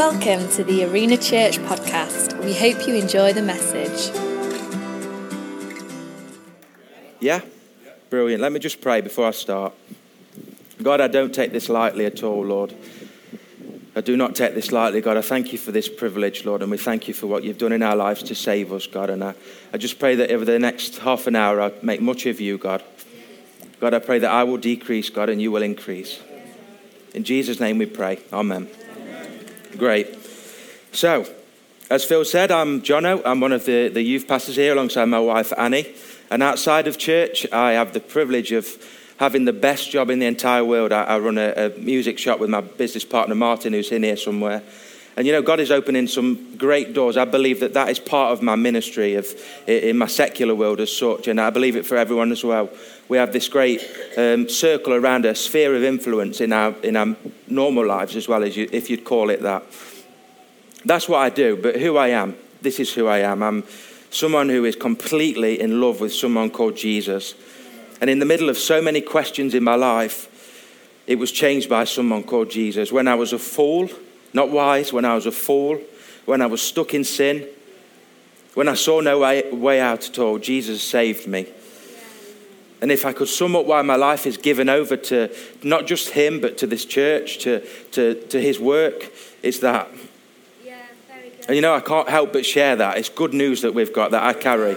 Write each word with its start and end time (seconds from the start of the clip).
Welcome 0.00 0.48
to 0.52 0.64
the 0.64 0.84
Arena 0.84 1.18
Church 1.18 1.58
podcast. 1.58 2.42
We 2.42 2.54
hope 2.54 2.88
you 2.88 2.94
enjoy 2.94 3.34
the 3.34 3.42
message. 3.42 4.10
Yeah? 7.20 7.42
Brilliant. 8.08 8.40
Let 8.40 8.50
me 8.50 8.60
just 8.60 8.80
pray 8.80 9.02
before 9.02 9.26
I 9.26 9.32
start. 9.32 9.74
God, 10.82 11.02
I 11.02 11.06
don't 11.06 11.34
take 11.34 11.52
this 11.52 11.68
lightly 11.68 12.06
at 12.06 12.22
all, 12.22 12.42
Lord. 12.46 12.74
I 13.94 14.00
do 14.00 14.16
not 14.16 14.34
take 14.34 14.54
this 14.54 14.72
lightly, 14.72 15.02
God. 15.02 15.18
I 15.18 15.20
thank 15.20 15.52
you 15.52 15.58
for 15.58 15.70
this 15.70 15.86
privilege, 15.86 16.46
Lord, 16.46 16.62
and 16.62 16.70
we 16.70 16.78
thank 16.78 17.06
you 17.06 17.12
for 17.12 17.26
what 17.26 17.44
you've 17.44 17.58
done 17.58 17.72
in 17.72 17.82
our 17.82 17.94
lives 17.94 18.22
to 18.22 18.34
save 18.34 18.72
us, 18.72 18.86
God. 18.86 19.10
And 19.10 19.22
I, 19.22 19.34
I 19.74 19.76
just 19.76 19.98
pray 19.98 20.14
that 20.14 20.30
over 20.30 20.46
the 20.46 20.58
next 20.58 21.00
half 21.00 21.26
an 21.26 21.36
hour, 21.36 21.60
I 21.60 21.72
make 21.82 22.00
much 22.00 22.24
of 22.24 22.40
you, 22.40 22.56
God. 22.56 22.82
God, 23.80 23.92
I 23.92 23.98
pray 23.98 24.18
that 24.20 24.30
I 24.30 24.44
will 24.44 24.56
decrease, 24.56 25.10
God, 25.10 25.28
and 25.28 25.42
you 25.42 25.52
will 25.52 25.62
increase. 25.62 26.22
In 27.12 27.22
Jesus' 27.22 27.60
name 27.60 27.76
we 27.76 27.84
pray. 27.84 28.20
Amen. 28.32 28.66
Great. 29.76 30.16
So, 30.92 31.26
as 31.90 32.04
Phil 32.04 32.24
said, 32.24 32.50
I'm 32.50 32.82
Jono. 32.82 33.22
I'm 33.24 33.40
one 33.40 33.52
of 33.52 33.64
the, 33.64 33.88
the 33.88 34.02
youth 34.02 34.26
pastors 34.26 34.56
here 34.56 34.72
alongside 34.72 35.04
my 35.04 35.20
wife 35.20 35.52
Annie. 35.56 35.94
And 36.30 36.42
outside 36.42 36.86
of 36.86 36.98
church, 36.98 37.46
I 37.52 37.72
have 37.72 37.92
the 37.92 38.00
privilege 38.00 38.52
of 38.52 38.68
having 39.18 39.44
the 39.44 39.52
best 39.52 39.90
job 39.90 40.10
in 40.10 40.18
the 40.18 40.26
entire 40.26 40.64
world. 40.64 40.92
I, 40.92 41.04
I 41.04 41.18
run 41.18 41.38
a, 41.38 41.52
a, 41.56 41.68
music 41.78 42.18
shop 42.18 42.40
with 42.40 42.50
my 42.50 42.60
business 42.60 43.04
partner 43.04 43.34
Martin, 43.34 43.72
who's 43.72 43.92
in 43.92 44.02
here 44.02 44.16
somewhere. 44.16 44.62
And 45.16 45.26
you 45.26 45.32
know, 45.32 45.42
God 45.42 45.60
is 45.60 45.70
opening 45.70 46.06
some 46.06 46.56
great 46.56 46.92
doors. 46.92 47.16
I 47.16 47.24
believe 47.24 47.60
that 47.60 47.74
that 47.74 47.90
is 47.90 47.98
part 47.98 48.32
of 48.32 48.42
my 48.42 48.56
ministry 48.56 49.14
of, 49.14 49.26
in 49.66 49.98
my 49.98 50.06
secular 50.06 50.54
world 50.54 50.80
as 50.80 50.96
such, 50.96 51.28
and 51.28 51.40
I 51.40 51.50
believe 51.50 51.76
it 51.76 51.84
for 51.84 51.96
everyone 51.96 52.32
as 52.32 52.42
well. 52.42 52.70
We 53.10 53.16
have 53.16 53.32
this 53.32 53.48
great 53.48 53.82
um, 54.16 54.48
circle 54.48 54.94
around 54.94 55.24
a 55.24 55.34
sphere 55.34 55.74
of 55.74 55.82
influence 55.82 56.40
in 56.40 56.52
our, 56.52 56.72
in 56.84 56.94
our 56.94 57.16
normal 57.48 57.84
lives 57.84 58.14
as 58.14 58.28
well, 58.28 58.44
as 58.44 58.56
you, 58.56 58.68
if 58.70 58.88
you'd 58.88 59.04
call 59.04 59.30
it 59.30 59.42
that. 59.42 59.64
That's 60.84 61.08
what 61.08 61.18
I 61.18 61.28
do, 61.28 61.56
but 61.56 61.80
who 61.80 61.96
I 61.96 62.10
am, 62.10 62.36
this 62.62 62.78
is 62.78 62.94
who 62.94 63.08
I 63.08 63.18
am. 63.18 63.42
I'm 63.42 63.64
someone 64.10 64.48
who 64.48 64.64
is 64.64 64.76
completely 64.76 65.60
in 65.60 65.80
love 65.80 66.00
with 66.00 66.14
someone 66.14 66.50
called 66.50 66.76
Jesus. 66.76 67.34
And 68.00 68.08
in 68.08 68.20
the 68.20 68.26
middle 68.26 68.48
of 68.48 68.56
so 68.56 68.80
many 68.80 69.00
questions 69.00 69.54
in 69.54 69.64
my 69.64 69.74
life, 69.74 70.28
it 71.08 71.16
was 71.16 71.32
changed 71.32 71.68
by 71.68 71.86
someone 71.86 72.22
called 72.22 72.48
Jesus. 72.48 72.92
When 72.92 73.08
I 73.08 73.16
was 73.16 73.32
a 73.32 73.40
fool, 73.40 73.90
not 74.32 74.50
wise, 74.50 74.92
when 74.92 75.04
I 75.04 75.16
was 75.16 75.26
a 75.26 75.32
fool, 75.32 75.80
when 76.26 76.40
I 76.40 76.46
was 76.46 76.62
stuck 76.62 76.94
in 76.94 77.02
sin, 77.02 77.44
when 78.54 78.68
I 78.68 78.74
saw 78.74 79.00
no 79.00 79.18
way, 79.18 79.50
way 79.50 79.80
out 79.80 80.08
at 80.08 80.18
all, 80.20 80.38
Jesus 80.38 80.80
saved 80.80 81.26
me. 81.26 81.48
And 82.80 82.90
if 82.90 83.04
I 83.04 83.12
could 83.12 83.28
sum 83.28 83.54
up 83.56 83.66
why 83.66 83.82
my 83.82 83.96
life 83.96 84.26
is 84.26 84.36
given 84.36 84.68
over 84.68 84.96
to 84.96 85.34
not 85.62 85.86
just 85.86 86.10
Him, 86.10 86.40
but 86.40 86.56
to 86.58 86.66
this 86.66 86.84
church, 86.84 87.38
to, 87.38 87.60
to, 87.92 88.14
to 88.14 88.40
His 88.40 88.58
work, 88.58 89.12
it's 89.42 89.58
that. 89.58 89.88
Yeah, 90.64 90.78
very 91.08 91.30
good. 91.30 91.46
And 91.46 91.56
you 91.56 91.62
know, 91.62 91.74
I 91.74 91.80
can't 91.80 92.08
help 92.08 92.32
but 92.32 92.46
share 92.46 92.76
that. 92.76 92.96
It's 92.96 93.10
good 93.10 93.34
news 93.34 93.62
that 93.62 93.74
we've 93.74 93.92
got 93.92 94.12
that 94.12 94.22
I 94.22 94.32
carry. 94.32 94.76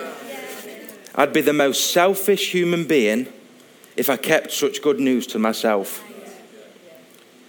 I'd 1.15 1.33
be 1.33 1.41
the 1.41 1.53
most 1.53 1.91
selfish 1.91 2.51
human 2.51 2.87
being 2.87 3.27
if 3.95 4.09
I 4.09 4.17
kept 4.17 4.51
such 4.51 4.81
good 4.81 4.99
news 4.99 5.27
to 5.27 5.39
myself. 5.39 6.03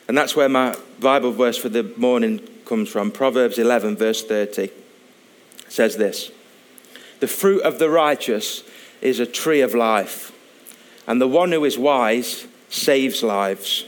And 0.07 0.17
that's 0.17 0.37
where 0.37 0.49
my 0.49 0.77
Bible 1.01 1.33
verse 1.33 1.57
for 1.57 1.71
the 1.71 1.83
morning 1.97 2.47
comes 2.67 2.91
from. 2.91 3.11
Proverbs 3.11 3.59
11, 3.59 3.97
verse 3.97 4.23
30 4.23 4.71
says 5.69 5.97
this 5.97 6.31
The 7.21 7.27
fruit 7.27 7.63
of 7.63 7.79
the 7.79 7.89
righteous 7.89 8.63
is 9.01 9.21
a 9.21 9.27
tree 9.27 9.63
of 9.63 9.75
life, 9.75 10.33
and 11.07 11.21
the 11.21 11.29
one 11.29 11.53
who 11.53 11.65
is 11.65 11.79
wise 11.79 12.47
saves 12.69 13.23
lives. 13.23 13.85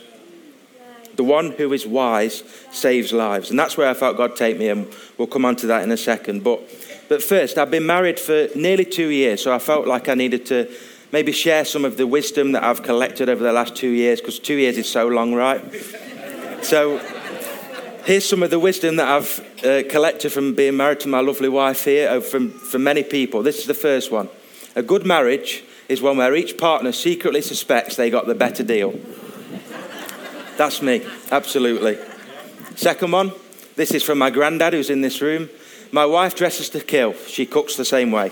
The 1.17 1.25
one 1.25 1.53
who 1.53 1.73
is 1.73 1.87
wise 1.87 2.45
saves 2.71 3.13
lives. 3.13 3.51
And 3.51 3.59
that's 3.59 3.77
where 3.77 3.89
I 3.89 3.95
felt 3.95 4.17
God 4.17 4.37
take 4.37 4.59
me, 4.59 4.69
and 4.69 4.87
we'll 5.17 5.29
come 5.29 5.45
on 5.45 5.57
to 5.57 5.67
that 5.69 5.83
in 5.83 5.91
a 5.91 5.97
second. 5.97 6.45
But, 6.45 6.61
but 7.09 7.23
first, 7.23 7.57
I've 7.57 7.71
been 7.71 7.87
married 7.87 8.21
for 8.21 8.49
nearly 8.55 8.85
two 8.85 9.09
years, 9.09 9.43
so 9.43 9.55
I 9.55 9.59
felt 9.59 9.87
like 9.87 10.09
I 10.09 10.15
needed 10.15 10.45
to 10.47 10.71
maybe 11.13 11.33
share 11.33 11.65
some 11.65 11.85
of 11.85 11.97
the 11.97 12.07
wisdom 12.07 12.53
that 12.53 12.63
I've 12.63 12.83
collected 12.83 13.29
over 13.29 13.43
the 13.43 13.53
last 13.53 13.75
two 13.77 13.89
years, 13.89 14.21
because 14.21 14.39
two 14.39 14.57
years 14.57 14.77
is 14.77 14.89
so 14.89 15.09
long, 15.09 15.33
right? 15.33 15.63
So 16.63 16.99
here's 18.05 18.29
some 18.29 18.43
of 18.43 18.51
the 18.51 18.59
wisdom 18.59 18.97
that 18.97 19.09
I've 19.09 19.65
uh, 19.65 19.89
collected 19.89 20.33
from 20.33 20.55
being 20.55 20.77
married 20.77 21.01
to 21.01 21.09
my 21.09 21.21
lovely 21.21 21.49
wife 21.49 21.85
here, 21.85 22.11
uh, 22.11 22.21
from, 22.21 22.51
from 22.51 22.85
many 22.85 23.03
people. 23.03 23.43
This 23.43 23.59
is 23.59 23.67
the 23.67 23.75
first 23.75 24.13
one. 24.13 24.29
A 24.75 24.83
good 24.83 25.07
marriage 25.07 25.65
is 25.89 26.03
one 26.03 26.17
where 26.17 26.35
each 26.35 26.59
partner 26.59 26.93
secretly 26.93 27.43
suspects 27.43 27.97
they 27.97 28.11
got 28.11 28.27
the 28.27 28.35
better 28.35 28.63
deal. 28.63 28.95
That's 30.57 30.83
me, 30.83 31.07
absolutely. 31.31 31.99
Second 32.75 33.13
one, 33.13 33.33
this 33.77 33.93
is 33.93 34.03
from 34.03 34.19
my 34.19 34.31
granddad 34.31 34.73
who's 34.73 34.91
in 34.91 35.01
this 35.01 35.21
room. 35.21 35.51
My 35.93 36.07
wife 36.07 36.35
dresses 36.35 36.69
to 36.71 36.81
kill, 36.81 37.13
she 37.13 37.47
cooks 37.47 37.77
the 37.77 37.85
same 37.85 38.11
way. 38.11 38.31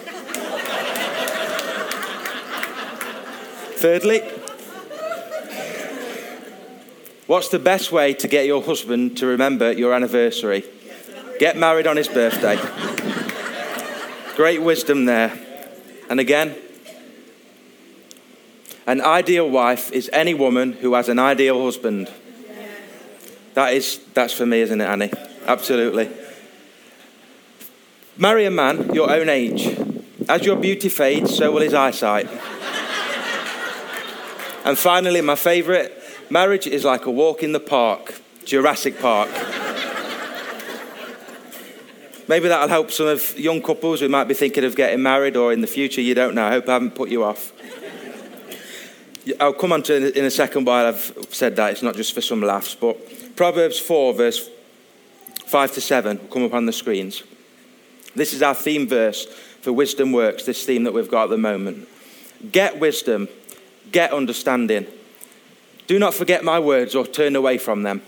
Thirdly, 3.76 4.22
What's 7.26 7.48
the 7.48 7.58
best 7.58 7.90
way 7.90 8.12
to 8.12 8.28
get 8.28 8.44
your 8.44 8.62
husband 8.62 9.16
to 9.16 9.26
remember 9.26 9.72
your 9.72 9.94
anniversary? 9.94 10.62
Get 11.38 11.56
married 11.56 11.86
on 11.86 11.96
his 11.96 12.06
birthday. 12.06 12.58
Great 14.36 14.60
wisdom 14.60 15.06
there. 15.06 15.32
And 16.10 16.20
again, 16.20 16.54
an 18.86 19.00
ideal 19.00 19.48
wife 19.48 19.92
is 19.92 20.10
any 20.12 20.34
woman 20.34 20.72
who 20.74 20.94
has 20.94 21.08
an 21.08 21.18
ideal 21.18 21.62
husband. 21.62 22.10
That 23.54 23.72
is, 23.72 24.00
that's 24.14 24.32
for 24.32 24.46
me, 24.46 24.60
isn't 24.60 24.80
it, 24.80 24.84
Annie? 24.84 25.12
Absolutely. 25.46 26.10
Marry 28.16 28.44
a 28.46 28.50
man 28.50 28.94
your 28.94 29.10
own 29.10 29.28
age. 29.28 29.78
As 30.28 30.44
your 30.44 30.56
beauty 30.56 30.88
fades, 30.88 31.36
so 31.36 31.52
will 31.52 31.60
his 31.60 31.74
eyesight. 31.74 32.28
and 34.64 34.78
finally, 34.78 35.20
my 35.20 35.34
favourite 35.34 35.92
Marriage 36.30 36.66
is 36.66 36.84
like 36.84 37.06
a 37.06 37.10
walk 37.10 37.42
in 37.42 37.52
the 37.52 37.60
park, 37.60 38.14
Jurassic 38.44 38.98
Park. 38.98 39.28
Maybe 42.26 42.48
that'll 42.48 42.68
help 42.68 42.90
some 42.90 43.06
of 43.06 43.38
young 43.38 43.60
couples 43.60 44.00
who 44.00 44.08
might 44.08 44.24
be 44.24 44.34
thinking 44.34 44.64
of 44.64 44.74
getting 44.74 45.02
married 45.02 45.36
or 45.36 45.52
in 45.52 45.60
the 45.60 45.66
future, 45.66 46.00
you 46.00 46.14
don't 46.14 46.34
know. 46.34 46.46
I 46.46 46.50
hope 46.50 46.68
I 46.68 46.72
haven't 46.72 46.94
put 46.94 47.10
you 47.10 47.22
off. 47.22 47.52
I'll 49.40 49.52
come 49.52 49.72
on 49.72 49.82
to 49.84 50.16
in 50.18 50.24
a 50.24 50.30
second 50.30 50.66
while 50.66 50.86
I've 50.86 51.16
said 51.30 51.56
that. 51.56 51.72
It's 51.72 51.82
not 51.82 51.96
just 51.96 52.14
for 52.14 52.20
some 52.20 52.42
laughs. 52.42 52.74
But 52.74 53.36
Proverbs 53.36 53.78
4, 53.78 54.14
verse 54.14 54.50
5 55.46 55.72
to 55.72 55.80
7 55.80 56.18
will 56.18 56.28
come 56.28 56.44
up 56.44 56.54
on 56.54 56.66
the 56.66 56.72
screens. 56.72 57.22
This 58.14 58.32
is 58.32 58.42
our 58.42 58.54
theme 58.54 58.86
verse 58.86 59.26
for 59.62 59.72
Wisdom 59.72 60.12
Works, 60.12 60.44
this 60.44 60.64
theme 60.64 60.84
that 60.84 60.92
we've 60.92 61.10
got 61.10 61.24
at 61.24 61.30
the 61.30 61.38
moment. 61.38 61.88
Get 62.52 62.78
wisdom, 62.78 63.28
get 63.90 64.12
understanding 64.12 64.86
do 65.86 65.98
not 65.98 66.14
forget 66.14 66.44
my 66.44 66.58
words 66.58 66.94
or 66.94 67.06
turn 67.06 67.36
away 67.36 67.58
from 67.58 67.82
them. 67.82 68.02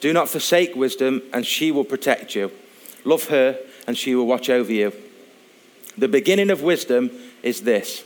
Do 0.00 0.12
not 0.12 0.28
forsake 0.28 0.76
wisdom, 0.76 1.22
and 1.32 1.44
she 1.44 1.72
will 1.72 1.84
protect 1.84 2.34
you. 2.34 2.52
Love 3.04 3.28
her, 3.28 3.58
and 3.86 3.96
she 3.96 4.14
will 4.14 4.26
watch 4.26 4.48
over 4.48 4.72
you. 4.72 4.92
The 5.96 6.08
beginning 6.08 6.50
of 6.50 6.62
wisdom 6.62 7.10
is 7.42 7.62
this 7.62 8.04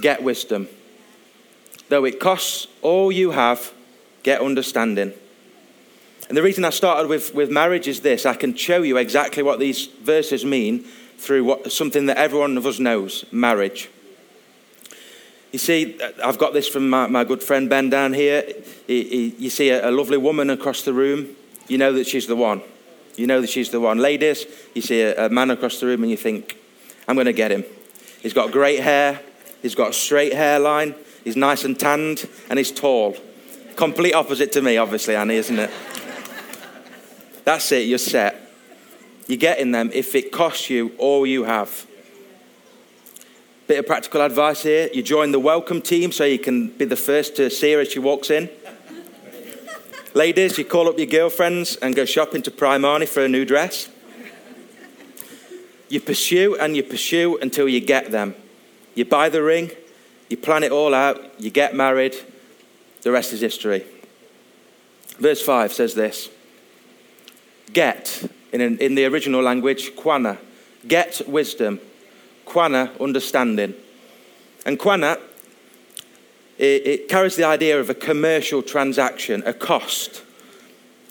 get 0.00 0.22
wisdom. 0.22 0.68
Though 1.88 2.04
it 2.04 2.20
costs 2.20 2.68
all 2.82 3.10
you 3.10 3.30
have, 3.30 3.72
get 4.22 4.40
understanding. 4.40 5.12
And 6.28 6.36
the 6.36 6.42
reason 6.42 6.64
I 6.64 6.70
started 6.70 7.08
with, 7.08 7.34
with 7.34 7.50
marriage 7.50 7.88
is 7.88 8.00
this 8.00 8.26
I 8.26 8.34
can 8.34 8.54
show 8.54 8.82
you 8.82 8.96
exactly 8.98 9.42
what 9.42 9.58
these 9.58 9.86
verses 9.86 10.44
mean 10.44 10.84
through 11.16 11.44
what, 11.44 11.72
something 11.72 12.06
that 12.06 12.16
everyone 12.16 12.56
of 12.56 12.66
us 12.66 12.78
knows 12.78 13.24
marriage. 13.32 13.90
You 15.52 15.58
see, 15.58 15.98
I've 16.22 16.38
got 16.38 16.52
this 16.52 16.68
from 16.68 16.90
my, 16.90 17.06
my 17.06 17.24
good 17.24 17.42
friend 17.42 17.70
Ben 17.70 17.88
down 17.88 18.12
here. 18.12 18.44
He, 18.86 19.02
he, 19.04 19.34
you 19.38 19.50
see 19.50 19.70
a, 19.70 19.88
a, 19.88 19.90
lovely 19.90 20.18
woman 20.18 20.50
across 20.50 20.82
the 20.82 20.92
room, 20.92 21.34
you 21.68 21.78
know 21.78 21.92
that 21.94 22.06
she's 22.06 22.26
the 22.26 22.36
one. 22.36 22.60
You 23.16 23.26
know 23.26 23.40
that 23.40 23.48
she's 23.48 23.70
the 23.70 23.80
one. 23.80 23.98
Ladies, 23.98 24.44
you 24.74 24.82
see 24.82 25.00
a, 25.00 25.26
a 25.26 25.28
man 25.30 25.50
across 25.50 25.80
the 25.80 25.86
room 25.86 26.02
and 26.02 26.10
you 26.10 26.18
think, 26.18 26.58
I'm 27.08 27.16
going 27.16 27.26
to 27.26 27.32
get 27.32 27.50
him. 27.50 27.64
He's 28.20 28.34
got 28.34 28.52
great 28.52 28.80
hair, 28.80 29.20
he's 29.62 29.74
got 29.74 29.90
a 29.90 29.92
straight 29.94 30.34
hairline, 30.34 30.94
he's 31.24 31.36
nice 31.36 31.64
and 31.64 31.78
tanned, 31.78 32.28
and 32.48 32.58
he's 32.58 32.70
tall. 32.70 33.16
Complete 33.76 34.14
opposite 34.14 34.52
to 34.52 34.62
me, 34.62 34.76
obviously, 34.76 35.14
Annie, 35.14 35.36
isn't 35.36 35.58
it? 35.58 35.70
That's 37.44 37.70
it, 37.72 37.86
you're 37.86 37.98
set. 37.98 38.40
You're 39.26 39.38
getting 39.38 39.72
them 39.72 39.90
if 39.92 40.14
it 40.14 40.32
costs 40.32 40.70
you 40.70 40.92
all 40.98 41.26
you 41.26 41.44
have. 41.44 41.86
Bit 43.66 43.80
of 43.80 43.86
practical 43.86 44.22
advice 44.22 44.62
here. 44.62 44.88
You 44.94 45.02
join 45.02 45.30
the 45.30 45.38
welcome 45.38 45.82
team 45.82 46.10
so 46.10 46.24
you 46.24 46.38
can 46.38 46.68
be 46.68 46.86
the 46.86 46.96
first 46.96 47.36
to 47.36 47.50
see 47.50 47.72
her 47.74 47.80
as 47.80 47.92
she 47.92 47.98
walks 47.98 48.30
in. 48.30 48.48
Ladies, 50.14 50.56
you 50.56 50.64
call 50.64 50.88
up 50.88 50.96
your 50.96 51.06
girlfriends 51.06 51.76
and 51.76 51.94
go 51.94 52.06
shopping 52.06 52.40
to 52.42 52.50
Primani 52.50 53.06
for 53.06 53.22
a 53.22 53.28
new 53.28 53.44
dress. 53.44 53.90
You 55.90 56.00
pursue 56.00 56.56
and 56.56 56.74
you 56.76 56.82
pursue 56.82 57.38
until 57.38 57.68
you 57.68 57.80
get 57.80 58.10
them. 58.10 58.34
You 58.94 59.04
buy 59.04 59.28
the 59.28 59.42
ring, 59.42 59.70
you 60.28 60.36
plan 60.36 60.62
it 60.62 60.72
all 60.72 60.94
out, 60.94 61.40
you 61.40 61.50
get 61.50 61.74
married, 61.74 62.14
the 63.02 63.10
rest 63.10 63.32
is 63.32 63.40
history. 63.40 63.84
Verse 65.18 65.42
5 65.42 65.72
says 65.72 65.94
this 65.94 66.28
get, 67.72 68.30
in, 68.52 68.60
an, 68.60 68.78
in 68.78 68.94
the 68.94 69.04
original 69.06 69.42
language, 69.42 69.94
quana. 69.96 70.38
Get 70.86 71.20
wisdom. 71.26 71.80
Quana, 72.44 72.90
understanding. 73.00 73.74
And 74.64 74.78
quana, 74.78 75.18
it, 76.56 76.86
it 76.86 77.08
carries 77.08 77.36
the 77.36 77.44
idea 77.44 77.78
of 77.78 77.90
a 77.90 77.94
commercial 77.94 78.62
transaction, 78.62 79.42
a 79.44 79.52
cost. 79.52 80.22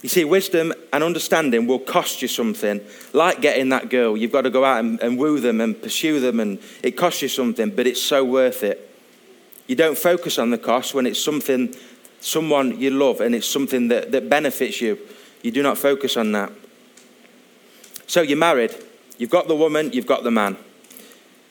You 0.01 0.09
see, 0.09 0.25
wisdom 0.25 0.73
and 0.93 1.03
understanding 1.03 1.67
will 1.67 1.79
cost 1.79 2.21
you 2.21 2.27
something, 2.27 2.81
like 3.13 3.41
getting 3.41 3.69
that 3.69 3.89
girl. 3.89 4.15
You've 4.15 4.31
got 4.31 4.41
to 4.41 4.49
go 4.49 4.63
out 4.63 4.79
and, 4.79 4.99
and, 5.01 5.17
woo 5.17 5.39
them 5.39 5.59
and 5.59 5.79
pursue 5.81 6.19
them, 6.19 6.39
and 6.39 6.59
it 6.83 6.91
costs 6.91 7.21
you 7.21 7.27
something, 7.27 7.71
but 7.71 7.87
it's 7.87 8.01
so 8.01 8.23
worth 8.23 8.63
it. 8.63 8.83
You 9.67 9.75
don't 9.75 9.97
focus 9.97 10.39
on 10.39 10.49
the 10.49 10.57
cost 10.57 10.93
when 10.93 11.05
it's 11.05 11.21
something, 11.21 11.75
someone 12.21 12.79
you 12.79 12.89
love, 12.89 13.21
and 13.21 13.35
it's 13.35 13.47
something 13.47 13.89
that, 13.89 14.11
that 14.13 14.29
benefits 14.29 14.81
you. 14.81 14.97
You 15.43 15.51
do 15.51 15.61
not 15.61 15.77
focus 15.77 16.17
on 16.17 16.31
that. 16.31 16.51
So 18.07 18.21
you're 18.21 18.37
married, 18.37 18.73
you've 19.17 19.29
got 19.29 19.47
the 19.47 19.55
woman, 19.55 19.91
you've 19.91 20.07
got 20.07 20.23
the 20.23 20.31
man. 20.31 20.57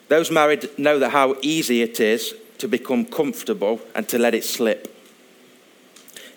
Those 0.07 0.31
married 0.31 0.67
know 0.79 0.99
that 0.99 1.11
how 1.11 1.35
easy 1.41 1.81
it 1.81 1.99
is 1.99 2.33
to 2.57 2.67
become 2.67 3.05
comfortable 3.05 3.79
and 3.93 4.07
to 4.09 4.17
let 4.17 4.33
it 4.33 4.43
slip. 4.43 4.93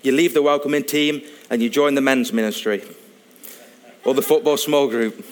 You 0.02 0.12
leave 0.12 0.34
the 0.34 0.42
welcoming 0.42 0.84
team 0.84 1.22
and 1.48 1.62
you 1.62 1.70
join 1.70 1.94
the 1.94 2.00
men's 2.00 2.32
ministry 2.32 2.82
or 4.04 4.14
the 4.14 4.22
football 4.22 4.56
small 4.56 4.88
group. 4.88 5.24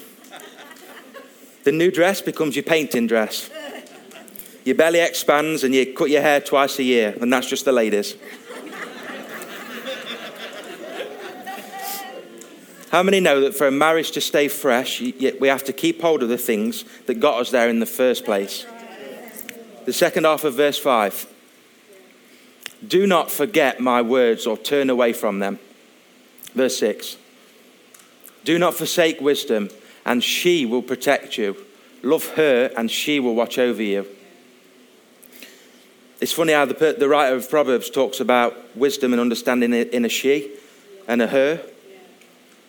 The 1.65 1.73
new 1.73 1.91
dress 1.91 2.23
becomes 2.23 2.57
your 2.57 2.63
painting 2.63 3.07
dress. 3.07 3.51
Your 4.69 4.75
belly 4.75 5.01
expands 5.01 5.65
and 5.65 5.75
you 5.75 5.95
cut 5.95 6.11
your 6.11 6.21
hair 6.21 6.43
twice 6.43 6.79
a 6.79 6.83
year, 6.83 7.17
and 7.23 7.33
that's 7.33 7.47
just 7.47 7.65
the 7.65 7.73
ladies. 7.73 8.17
How 12.91 13.03
many 13.03 13.19
know 13.19 13.41
that 13.41 13.55
for 13.55 13.67
a 13.67 13.71
marriage 13.71 14.11
to 14.11 14.21
stay 14.21 14.47
fresh, 14.49 15.01
we 15.01 15.49
have 15.49 15.65
to 15.65 15.73
keep 15.73 16.03
hold 16.03 16.23
of 16.23 16.29
the 16.29 16.37
things 16.37 16.85
that 17.07 17.15
got 17.15 17.41
us 17.41 17.51
there 17.51 17.71
in 17.71 17.81
the 17.81 17.87
first 17.87 18.27
place? 18.27 18.67
The 19.87 19.95
second 19.95 20.25
half 20.25 20.45
of 20.45 20.57
verse 20.57 20.79
5 20.79 21.27
Do 22.87 23.07
not 23.07 23.31
forget 23.31 23.81
my 23.81 24.03
words 24.03 24.47
or 24.47 24.59
turn 24.59 24.91
away 24.91 25.15
from 25.15 25.39
them. 25.39 25.61
Verse 26.53 26.77
6 26.77 27.17
Do 28.45 28.59
not 28.59 28.75
forsake 28.75 29.19
wisdom, 29.19 29.71
and 30.05 30.23
she 30.23 30.67
will 30.67 30.83
protect 30.83 31.39
you. 31.39 31.57
Love 32.03 32.35
her, 32.35 32.71
and 32.77 32.91
she 32.91 33.19
will 33.19 33.35
watch 33.35 33.59
over 33.59 33.83
you. 33.83 34.07
It's 36.21 36.33
funny 36.33 36.53
how 36.53 36.65
the, 36.65 36.97
the 36.99 37.09
writer 37.09 37.37
of 37.37 37.49
Proverbs 37.49 37.91
talks 37.91 38.19
about 38.19 38.77
wisdom 38.77 39.13
and 39.13 39.21
understanding 39.21 39.73
in 39.73 40.05
a 40.05 40.09
she 40.09 40.53
and 41.07 41.23
a 41.23 41.29
her. 41.29 41.63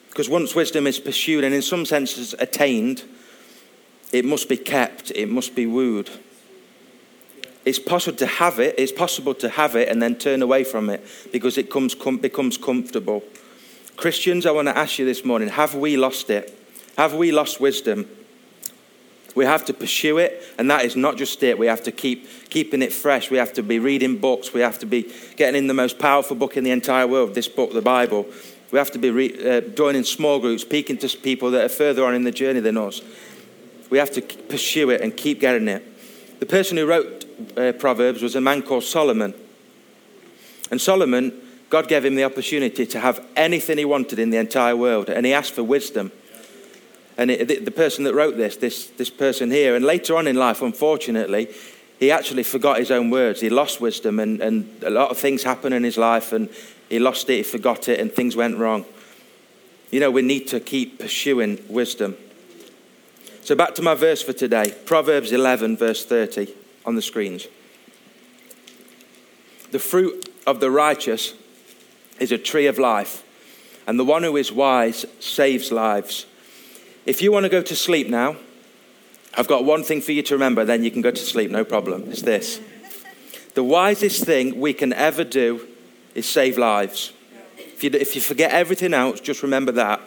Because 0.09 0.29
once 0.29 0.53
wisdom 0.53 0.85
is 0.85 0.99
pursued 0.99 1.43
and 1.43 1.53
in 1.53 1.61
some 1.61 1.85
senses 1.85 2.35
attained, 2.37 3.03
it 4.11 4.25
must 4.25 4.49
be 4.49 4.57
kept, 4.57 5.11
it 5.11 5.29
must 5.29 5.55
be 5.55 5.65
wooed. 5.65 6.09
It's 7.65 7.79
possible 7.79 8.17
to 8.17 8.25
have 8.25 8.59
it, 8.59 8.75
it's 8.77 8.91
possible 8.91 9.33
to 9.35 9.49
have 9.49 9.75
it 9.75 9.89
and 9.89 10.01
then 10.01 10.15
turn 10.15 10.41
away 10.41 10.63
from 10.63 10.89
it 10.89 11.05
because 11.31 11.57
it 11.57 11.71
comes, 11.71 11.95
com- 11.95 12.17
becomes 12.17 12.57
comfortable. 12.57 13.23
Christians, 13.97 14.45
I 14.45 14.51
want 14.51 14.67
to 14.67 14.77
ask 14.77 14.99
you 14.99 15.05
this 15.05 15.25
morning 15.25 15.49
have 15.49 15.73
we 15.73 15.97
lost 15.97 16.29
it? 16.29 16.55
Have 16.97 17.15
we 17.15 17.31
lost 17.31 17.59
wisdom? 17.59 18.07
We 19.35 19.45
have 19.45 19.65
to 19.65 19.73
pursue 19.73 20.17
it, 20.17 20.43
and 20.57 20.69
that 20.71 20.85
is 20.85 20.95
not 20.95 21.17
just 21.17 21.41
it. 21.43 21.57
We 21.57 21.67
have 21.67 21.83
to 21.83 21.91
keep 21.91 22.49
keeping 22.49 22.81
it 22.81 22.91
fresh. 22.91 23.29
We 23.29 23.37
have 23.37 23.53
to 23.53 23.63
be 23.63 23.79
reading 23.79 24.17
books. 24.17 24.53
We 24.53 24.61
have 24.61 24.79
to 24.79 24.85
be 24.85 25.11
getting 25.35 25.55
in 25.55 25.67
the 25.67 25.73
most 25.73 25.99
powerful 25.99 26.35
book 26.35 26.57
in 26.57 26.63
the 26.63 26.71
entire 26.71 27.07
world, 27.07 27.35
this 27.35 27.47
book, 27.47 27.71
the 27.71 27.81
Bible. 27.81 28.25
We 28.71 28.79
have 28.79 28.91
to 28.91 28.99
be 28.99 29.09
re, 29.11 29.57
uh, 29.57 29.61
joining 29.61 30.03
small 30.03 30.39
groups, 30.39 30.63
speaking 30.63 30.97
to 30.97 31.09
people 31.17 31.51
that 31.51 31.63
are 31.63 31.69
further 31.69 32.05
on 32.05 32.15
in 32.15 32.23
the 32.23 32.31
journey 32.31 32.59
than 32.59 32.77
us. 32.77 33.01
We 33.89 33.97
have 33.97 34.11
to 34.11 34.21
pursue 34.21 34.89
it 34.91 35.01
and 35.01 35.15
keep 35.15 35.39
getting 35.39 35.67
it. 35.67 36.39
The 36.39 36.45
person 36.45 36.77
who 36.77 36.85
wrote 36.85 37.25
uh, 37.57 37.71
Proverbs 37.73 38.21
was 38.21 38.35
a 38.35 38.41
man 38.41 38.61
called 38.61 38.83
Solomon. 38.83 39.33
And 40.71 40.79
Solomon, 40.79 41.33
God 41.69 41.87
gave 41.87 42.05
him 42.05 42.15
the 42.15 42.23
opportunity 42.23 42.85
to 42.85 42.99
have 42.99 43.25
anything 43.35 43.77
he 43.77 43.85
wanted 43.85 44.19
in 44.19 44.29
the 44.29 44.37
entire 44.37 44.75
world, 44.75 45.09
and 45.09 45.25
he 45.25 45.33
asked 45.33 45.53
for 45.53 45.63
wisdom. 45.63 46.11
And 47.19 47.29
it, 47.29 47.49
the, 47.49 47.59
the 47.59 47.71
person 47.71 48.05
that 48.05 48.13
wrote 48.13 48.37
this, 48.37 48.55
this, 48.55 48.87
this 48.91 49.09
person 49.09 49.51
here, 49.51 49.75
and 49.75 49.83
later 49.83 50.15
on 50.15 50.25
in 50.25 50.37
life, 50.37 50.61
unfortunately, 50.61 51.53
he 51.99 52.11
actually 52.11 52.43
forgot 52.43 52.79
his 52.79 52.91
own 52.91 53.09
words. 53.09 53.41
He 53.41 53.49
lost 53.49 53.81
wisdom, 53.81 54.21
and, 54.21 54.39
and 54.39 54.81
a 54.83 54.89
lot 54.89 55.11
of 55.11 55.17
things 55.17 55.43
happened 55.43 55.75
in 55.75 55.83
his 55.83 55.97
life, 55.97 56.31
and 56.31 56.47
he 56.87 56.97
lost 56.97 57.29
it, 57.29 57.35
he 57.35 57.43
forgot 57.43 57.89
it, 57.89 57.99
and 57.99 58.09
things 58.09 58.37
went 58.37 58.57
wrong. 58.57 58.85
You 59.91 59.99
know, 59.99 60.09
we 60.09 60.21
need 60.21 60.47
to 60.47 60.61
keep 60.61 60.97
pursuing 60.97 61.61
wisdom. 61.67 62.15
So, 63.41 63.53
back 63.53 63.75
to 63.75 63.81
my 63.81 63.95
verse 63.95 64.21
for 64.21 64.31
today 64.31 64.73
Proverbs 64.85 65.33
11, 65.33 65.75
verse 65.75 66.05
30 66.05 66.55
on 66.85 66.95
the 66.95 67.01
screens. 67.01 67.47
The 69.71 69.79
fruit 69.79 70.31
of 70.47 70.61
the 70.61 70.71
righteous 70.71 71.33
is 72.17 72.31
a 72.31 72.37
tree 72.37 72.67
of 72.67 72.79
life, 72.79 73.23
and 73.85 73.99
the 73.99 74.05
one 74.05 74.23
who 74.23 74.37
is 74.37 74.53
wise 74.53 75.05
saves 75.19 75.69
lives. 75.69 76.25
If 77.09 77.23
you 77.23 77.31
want 77.31 77.45
to 77.45 77.49
go 77.49 77.63
to 77.63 77.75
sleep 77.75 78.07
now, 78.07 78.35
I've 79.35 79.47
got 79.47 79.65
one 79.65 79.83
thing 79.83 79.99
for 79.99 80.11
you 80.11 80.21
to 80.21 80.35
remember, 80.35 80.63
then 80.63 80.83
you 80.83 80.91
can 80.91 81.01
go 81.01 81.09
to 81.09 81.17
sleep, 81.17 81.49
no 81.49 81.65
problem. 81.65 82.03
It's 82.11 82.21
this. 82.21 82.61
The 83.55 83.63
wisest 83.63 84.25
thing 84.25 84.59
we 84.59 84.73
can 84.73 84.93
ever 84.93 85.23
do 85.23 85.67
is 86.13 86.29
save 86.29 86.59
lives. 86.59 87.11
If 87.57 87.83
you, 87.83 87.89
if 87.93 88.13
you 88.13 88.21
forget 88.21 88.51
everything 88.51 88.93
else, 88.93 89.21
just 89.21 89.41
remember 89.41 89.71
that. 89.71 89.99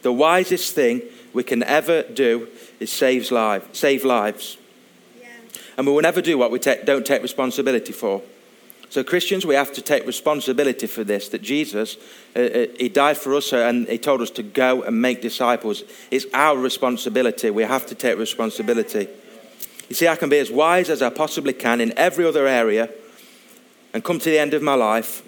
The 0.00 0.14
wisest 0.14 0.74
thing 0.74 1.02
we 1.34 1.42
can 1.42 1.62
ever 1.62 2.04
do 2.04 2.48
is 2.80 2.90
save, 2.90 3.30
life, 3.30 3.68
save 3.74 4.02
lives. 4.02 4.56
Yeah. 5.20 5.28
And 5.76 5.86
we 5.86 5.92
will 5.92 6.00
never 6.00 6.22
do 6.22 6.38
what 6.38 6.50
we 6.50 6.58
take, 6.58 6.86
don't 6.86 7.04
take 7.04 7.20
responsibility 7.20 7.92
for. 7.92 8.22
So, 8.88 9.02
Christians, 9.02 9.44
we 9.44 9.54
have 9.54 9.72
to 9.72 9.82
take 9.82 10.06
responsibility 10.06 10.86
for 10.86 11.04
this 11.04 11.28
that 11.30 11.42
Jesus, 11.42 11.96
uh, 12.34 12.40
uh, 12.40 12.66
He 12.78 12.88
died 12.88 13.16
for 13.16 13.34
us 13.34 13.52
and 13.52 13.88
He 13.88 13.98
told 13.98 14.20
us 14.20 14.30
to 14.30 14.42
go 14.42 14.82
and 14.82 15.00
make 15.00 15.20
disciples. 15.20 15.82
It's 16.10 16.26
our 16.32 16.56
responsibility. 16.56 17.50
We 17.50 17.64
have 17.64 17.86
to 17.86 17.94
take 17.94 18.18
responsibility. 18.18 19.08
You 19.88 19.94
see, 19.94 20.08
I 20.08 20.16
can 20.16 20.28
be 20.28 20.38
as 20.38 20.50
wise 20.50 20.88
as 20.88 21.02
I 21.02 21.10
possibly 21.10 21.52
can 21.52 21.80
in 21.80 21.96
every 21.96 22.24
other 22.24 22.46
area 22.46 22.90
and 23.92 24.04
come 24.04 24.18
to 24.18 24.30
the 24.30 24.38
end 24.38 24.54
of 24.54 24.62
my 24.62 24.74
life 24.74 25.22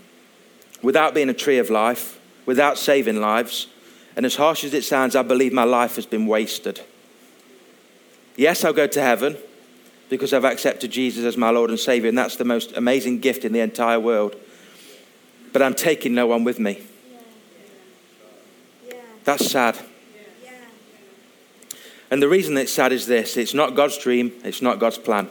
without 0.83 1.15
being 1.15 1.29
a 1.29 1.35
tree 1.35 1.59
of 1.59 1.71
life, 1.71 2.21
without 2.47 2.79
saving 2.79 3.21
lives. 3.21 3.67
And 4.17 4.27
as 4.27 4.37
harsh 4.37 4.65
as 4.65 4.75
it 4.75 4.85
sounds, 4.85 5.15
I 5.15 5.23
believe 5.23 5.53
my 5.53 5.65
life 5.65 5.97
has 5.97 6.07
been 6.07 6.27
wasted. 6.27 6.81
Yes, 8.37 8.65
I'll 8.65 8.73
go 8.73 8.87
to 8.87 9.01
heaven 9.01 9.37
because 10.09 10.33
I've 10.33 10.45
accepted 10.45 10.91
Jesus 10.91 11.25
as 11.25 11.37
my 11.37 11.51
Lord 11.51 11.71
and 11.71 11.79
Savior, 11.79 12.09
and 12.09 12.17
that's 12.17 12.37
the 12.37 12.45
most 12.45 12.77
amazing 12.77 13.21
gift 13.21 13.45
in 13.45 13.53
the 13.53 13.61
entire 13.61 14.01
world. 14.01 14.37
But 15.53 15.63
I'm 15.63 15.75
taking 15.75 16.15
no 16.15 16.27
one 16.27 16.45
with 16.45 16.59
me. 16.59 16.83
That's 19.25 19.51
sad. 19.51 19.79
And 22.11 22.23
the 22.23 22.29
reason 22.29 22.57
it's 22.57 22.73
sad 22.73 22.93
is 22.93 23.07
this 23.07 23.37
it's 23.37 23.55
not 23.55 23.75
God's 23.75 23.99
dream, 23.99 24.33
it's 24.45 24.63
not 24.63 24.79
God's 24.79 24.99
plan. 24.99 25.29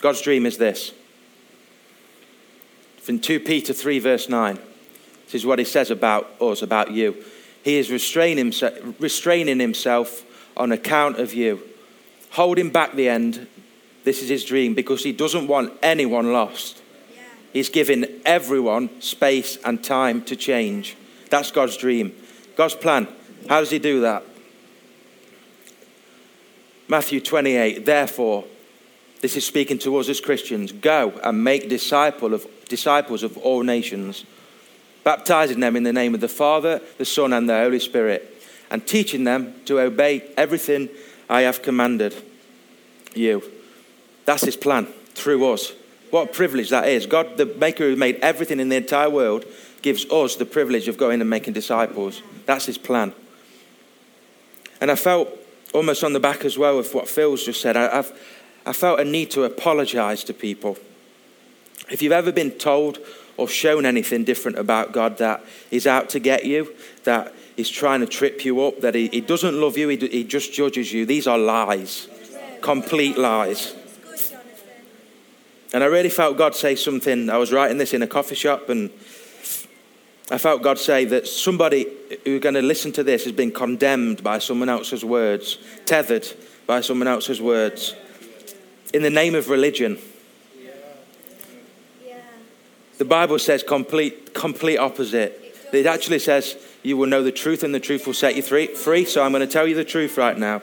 God's 0.00 0.20
dream 0.20 0.46
is 0.46 0.58
this 0.58 0.92
From 3.00 3.18
2 3.18 3.40
Peter 3.40 3.72
3, 3.72 3.98
verse 3.98 4.28
9. 4.28 4.58
This 5.24 5.34
is 5.34 5.46
what 5.46 5.58
he 5.58 5.64
says 5.64 5.90
about 5.90 6.40
us, 6.40 6.62
about 6.62 6.92
you. 6.92 7.24
He 7.64 7.78
is 7.78 7.90
restraining 7.90 8.38
himself, 8.38 8.74
restraining 9.00 9.58
himself 9.58 10.24
on 10.56 10.70
account 10.70 11.18
of 11.18 11.34
you, 11.34 11.60
holding 12.30 12.70
back 12.70 12.94
the 12.94 13.08
end. 13.08 13.48
This 14.06 14.22
is 14.22 14.28
his 14.28 14.44
dream 14.44 14.74
because 14.74 15.02
he 15.02 15.10
doesn't 15.10 15.48
want 15.48 15.72
anyone 15.82 16.32
lost. 16.32 16.80
He's 17.52 17.68
giving 17.68 18.06
everyone 18.24 19.00
space 19.00 19.58
and 19.64 19.82
time 19.82 20.22
to 20.26 20.36
change. 20.36 20.96
That's 21.28 21.50
God's 21.50 21.76
dream. 21.76 22.14
God's 22.54 22.76
plan. 22.76 23.08
How 23.48 23.58
does 23.58 23.70
he 23.70 23.80
do 23.80 24.02
that? 24.02 24.22
Matthew 26.86 27.20
28, 27.20 27.84
therefore, 27.84 28.44
this 29.22 29.36
is 29.36 29.44
speaking 29.44 29.80
to 29.80 29.96
us 29.96 30.08
as 30.08 30.20
Christians. 30.20 30.70
Go 30.70 31.18
and 31.24 31.42
make 31.42 31.68
disciple 31.68 32.32
of, 32.32 32.46
disciples 32.68 33.24
of 33.24 33.36
all 33.38 33.64
nations, 33.64 34.24
baptizing 35.02 35.58
them 35.58 35.74
in 35.74 35.82
the 35.82 35.92
name 35.92 36.14
of 36.14 36.20
the 36.20 36.28
Father, 36.28 36.80
the 36.98 37.04
Son, 37.04 37.32
and 37.32 37.48
the 37.48 37.58
Holy 37.58 37.80
Spirit, 37.80 38.40
and 38.70 38.86
teaching 38.86 39.24
them 39.24 39.52
to 39.64 39.80
obey 39.80 40.30
everything 40.36 40.90
I 41.28 41.40
have 41.40 41.60
commanded 41.60 42.14
you. 43.12 43.42
That's 44.26 44.44
his 44.44 44.56
plan 44.56 44.86
through 45.14 45.50
us. 45.50 45.72
What 46.10 46.28
a 46.28 46.32
privilege 46.32 46.70
that 46.70 46.88
is. 46.88 47.06
God, 47.06 47.36
the 47.36 47.46
maker 47.46 47.88
who 47.88 47.96
made 47.96 48.16
everything 48.16 48.60
in 48.60 48.68
the 48.68 48.76
entire 48.76 49.08
world, 49.08 49.44
gives 49.82 50.04
us 50.10 50.36
the 50.36 50.44
privilege 50.44 50.88
of 50.88 50.98
going 50.98 51.20
and 51.20 51.30
making 51.30 51.54
disciples. 51.54 52.22
That's 52.44 52.66
his 52.66 52.76
plan. 52.76 53.12
And 54.80 54.90
I 54.90 54.96
felt 54.96 55.28
almost 55.72 56.04
on 56.04 56.12
the 56.12 56.20
back 56.20 56.44
as 56.44 56.58
well 56.58 56.78
of 56.78 56.92
what 56.92 57.08
Phil's 57.08 57.44
just 57.44 57.60
said. 57.60 57.76
I, 57.76 57.98
I've, 57.98 58.12
I 58.66 58.72
felt 58.72 59.00
a 59.00 59.04
need 59.04 59.30
to 59.32 59.44
apologize 59.44 60.24
to 60.24 60.34
people. 60.34 60.76
If 61.90 62.02
you've 62.02 62.12
ever 62.12 62.32
been 62.32 62.52
told 62.52 62.98
or 63.36 63.46
shown 63.48 63.86
anything 63.86 64.24
different 64.24 64.58
about 64.58 64.92
God, 64.92 65.18
that 65.18 65.44
He's 65.70 65.86
out 65.86 66.08
to 66.10 66.18
get 66.18 66.44
you, 66.44 66.74
that 67.04 67.32
He's 67.56 67.70
trying 67.70 68.00
to 68.00 68.06
trip 68.06 68.44
you 68.44 68.64
up, 68.64 68.80
that 68.80 68.94
He, 68.94 69.08
he 69.08 69.20
doesn't 69.20 69.54
love 69.54 69.76
you, 69.76 69.88
he, 69.88 69.96
he 69.96 70.24
just 70.24 70.52
judges 70.52 70.92
you. 70.92 71.06
These 71.06 71.26
are 71.26 71.38
lies, 71.38 72.08
complete 72.60 73.16
lies. 73.16 73.74
And 75.72 75.82
I 75.82 75.86
really 75.86 76.08
felt 76.08 76.36
God 76.36 76.54
say 76.54 76.76
something. 76.76 77.28
I 77.28 77.36
was 77.36 77.52
writing 77.52 77.78
this 77.78 77.92
in 77.92 78.02
a 78.02 78.06
coffee 78.06 78.34
shop, 78.34 78.68
and 78.68 78.90
I 80.30 80.38
felt 80.38 80.62
God 80.62 80.78
say 80.78 81.04
that 81.06 81.26
somebody 81.26 81.86
who's 82.24 82.40
going 82.40 82.54
to 82.54 82.62
listen 82.62 82.92
to 82.92 83.04
this 83.04 83.24
has 83.24 83.32
been 83.32 83.52
condemned 83.52 84.22
by 84.22 84.38
someone 84.38 84.68
else's 84.68 85.04
words, 85.04 85.58
tethered 85.84 86.26
by 86.66 86.80
someone 86.80 87.08
else's 87.08 87.40
words, 87.40 87.94
in 88.94 89.02
the 89.02 89.10
name 89.10 89.34
of 89.34 89.48
religion. 89.48 89.98
The 92.98 93.04
Bible 93.04 93.38
says 93.38 93.62
complete, 93.62 94.32
complete 94.32 94.78
opposite. 94.78 95.42
It 95.72 95.86
actually 95.86 96.18
says 96.18 96.56
you 96.82 96.96
will 96.96 97.06
know 97.06 97.22
the 97.22 97.32
truth 97.32 97.62
and 97.62 97.74
the 97.74 97.80
truth 97.80 98.06
will 98.06 98.14
set 98.14 98.36
you 98.36 98.42
free. 98.42 99.04
So 99.04 99.22
I'm 99.22 99.32
going 99.32 99.46
to 99.46 99.52
tell 99.52 99.66
you 99.66 99.74
the 99.74 99.84
truth 99.84 100.16
right 100.16 100.38
now. 100.38 100.62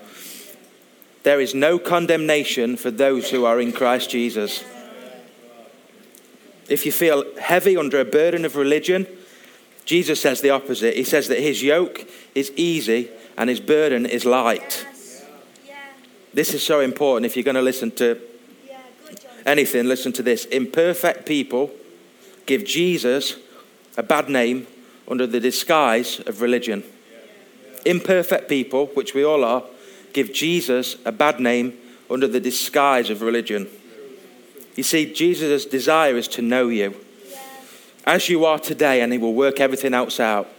There 1.24 1.40
is 1.40 1.54
no 1.54 1.78
condemnation 1.78 2.76
for 2.76 2.92
those 2.92 3.30
who 3.30 3.46
are 3.46 3.60
in 3.60 3.72
Christ 3.72 4.10
Jesus. 4.10 4.64
If 6.74 6.88
you 6.88 6.92
feel 6.92 7.24
heavy 7.40 7.78
under 7.78 8.00
a 8.00 8.06
burden 8.06 8.46
of 8.46 8.56
religion, 8.56 9.06
Jesus 9.86 10.20
says 10.20 10.42
the 10.42 10.50
opposite. 10.50 10.96
He 10.96 11.04
says 11.04 11.28
that 11.28 11.38
his 11.38 11.62
yoke 11.62 12.10
is 12.34 12.52
easy 12.56 13.10
and 13.38 13.48
his 13.48 13.60
burden 13.60 14.08
is 14.08 14.26
light. 14.26 14.88
This 16.34 16.52
is 16.52 16.64
so 16.64 16.80
important. 16.80 17.28
If 17.28 17.38
you're 17.38 17.44
going 17.44 17.54
to 17.58 17.62
listen 17.62 17.92
to 17.92 18.20
anything, 19.46 19.86
listen 19.86 20.14
to 20.14 20.24
this. 20.24 20.46
Imperfect 20.46 21.28
people 21.28 21.70
give 22.48 22.66
Jesus 22.66 23.38
a 23.96 24.02
bad 24.02 24.28
name 24.28 24.66
under 25.08 25.28
the 25.28 25.40
disguise 25.40 26.22
of 26.22 26.42
religion. 26.42 26.84
Imperfect 27.86 28.50
people, 28.50 28.88
which 28.96 29.14
we 29.14 29.24
all 29.24 29.44
are, 29.44 29.62
give 30.12 30.34
Jesus 30.34 30.96
a 31.06 31.12
bad 31.12 31.40
name 31.40 31.78
under 32.10 32.28
the 32.28 32.40
disguise 32.40 33.12
of 33.12 33.22
religion. 33.22 33.70
You 34.76 34.84
see, 34.84 35.12
Jesus' 35.14 35.66
desire 35.66 36.16
is 36.18 36.28
to 36.30 36.42
know 36.42 36.70
you 36.70 36.96
as 38.06 38.28
you 38.28 38.46
are 38.46 38.60
today, 38.60 39.02
and 39.02 39.12
He 39.12 39.18
will 39.18 39.34
work 39.34 39.60
everything 39.60 39.94
else 39.94 40.20
out. 40.20 40.50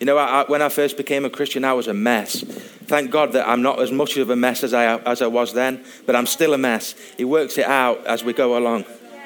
You 0.00 0.06
know, 0.06 0.18
I, 0.18 0.44
when 0.44 0.60
I 0.62 0.68
first 0.68 0.96
became 0.96 1.24
a 1.24 1.30
Christian, 1.30 1.64
I 1.64 1.72
was 1.72 1.88
a 1.88 1.94
mess. 1.94 2.42
Thank 2.42 3.10
God 3.10 3.32
that 3.32 3.48
I'm 3.48 3.62
not 3.62 3.80
as 3.80 3.90
much 3.90 4.16
of 4.16 4.30
a 4.30 4.36
mess 4.36 4.62
as 4.62 4.74
I, 4.74 4.98
as 4.98 5.22
I 5.22 5.26
was 5.26 5.52
then, 5.52 5.84
but 6.04 6.14
I'm 6.14 6.26
still 6.26 6.52
a 6.52 6.58
mess. 6.58 6.94
He 7.16 7.24
works 7.24 7.58
it 7.58 7.66
out 7.66 8.04
as 8.06 8.22
we 8.22 8.32
go 8.32 8.58
along. 8.58 8.84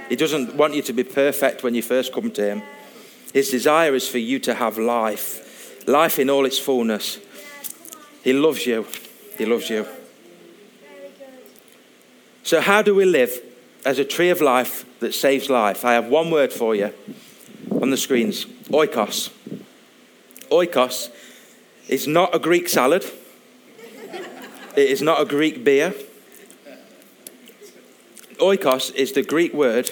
He 0.08 0.16
doesn't 0.16 0.54
want 0.54 0.74
you 0.74 0.82
to 0.82 0.92
be 0.92 1.04
perfect 1.04 1.62
when 1.62 1.74
you 1.74 1.82
first 1.82 2.12
come 2.12 2.30
to 2.32 2.42
Him. 2.42 2.62
His 3.32 3.50
desire 3.50 3.94
is 3.94 4.08
for 4.08 4.18
you 4.18 4.38
to 4.40 4.54
have 4.54 4.78
life, 4.78 5.86
life 5.86 6.18
in 6.18 6.30
all 6.30 6.46
its 6.46 6.58
fullness. 6.58 7.18
He 8.22 8.32
loves 8.32 8.64
you. 8.66 8.86
He 9.36 9.44
loves 9.44 9.68
you. 9.68 9.86
So, 12.42 12.60
how 12.60 12.80
do 12.80 12.94
we 12.94 13.04
live 13.04 13.42
as 13.88 13.98
a 13.98 14.04
tree 14.04 14.28
of 14.28 14.42
life 14.42 14.84
that 15.00 15.14
saves 15.14 15.48
life? 15.48 15.82
I 15.82 15.94
have 15.94 16.08
one 16.08 16.30
word 16.30 16.52
for 16.52 16.74
you 16.74 16.92
on 17.80 17.88
the 17.88 17.96
screens 17.96 18.44
oikos. 18.68 19.30
Oikos 20.50 21.10
is 21.88 22.06
not 22.06 22.34
a 22.34 22.38
Greek 22.38 22.68
salad, 22.68 23.02
it 24.76 24.90
is 24.90 25.00
not 25.00 25.22
a 25.22 25.24
Greek 25.24 25.64
beer. 25.64 25.94
Oikos 28.36 28.94
is 28.94 29.12
the 29.12 29.22
Greek 29.22 29.54
word 29.54 29.90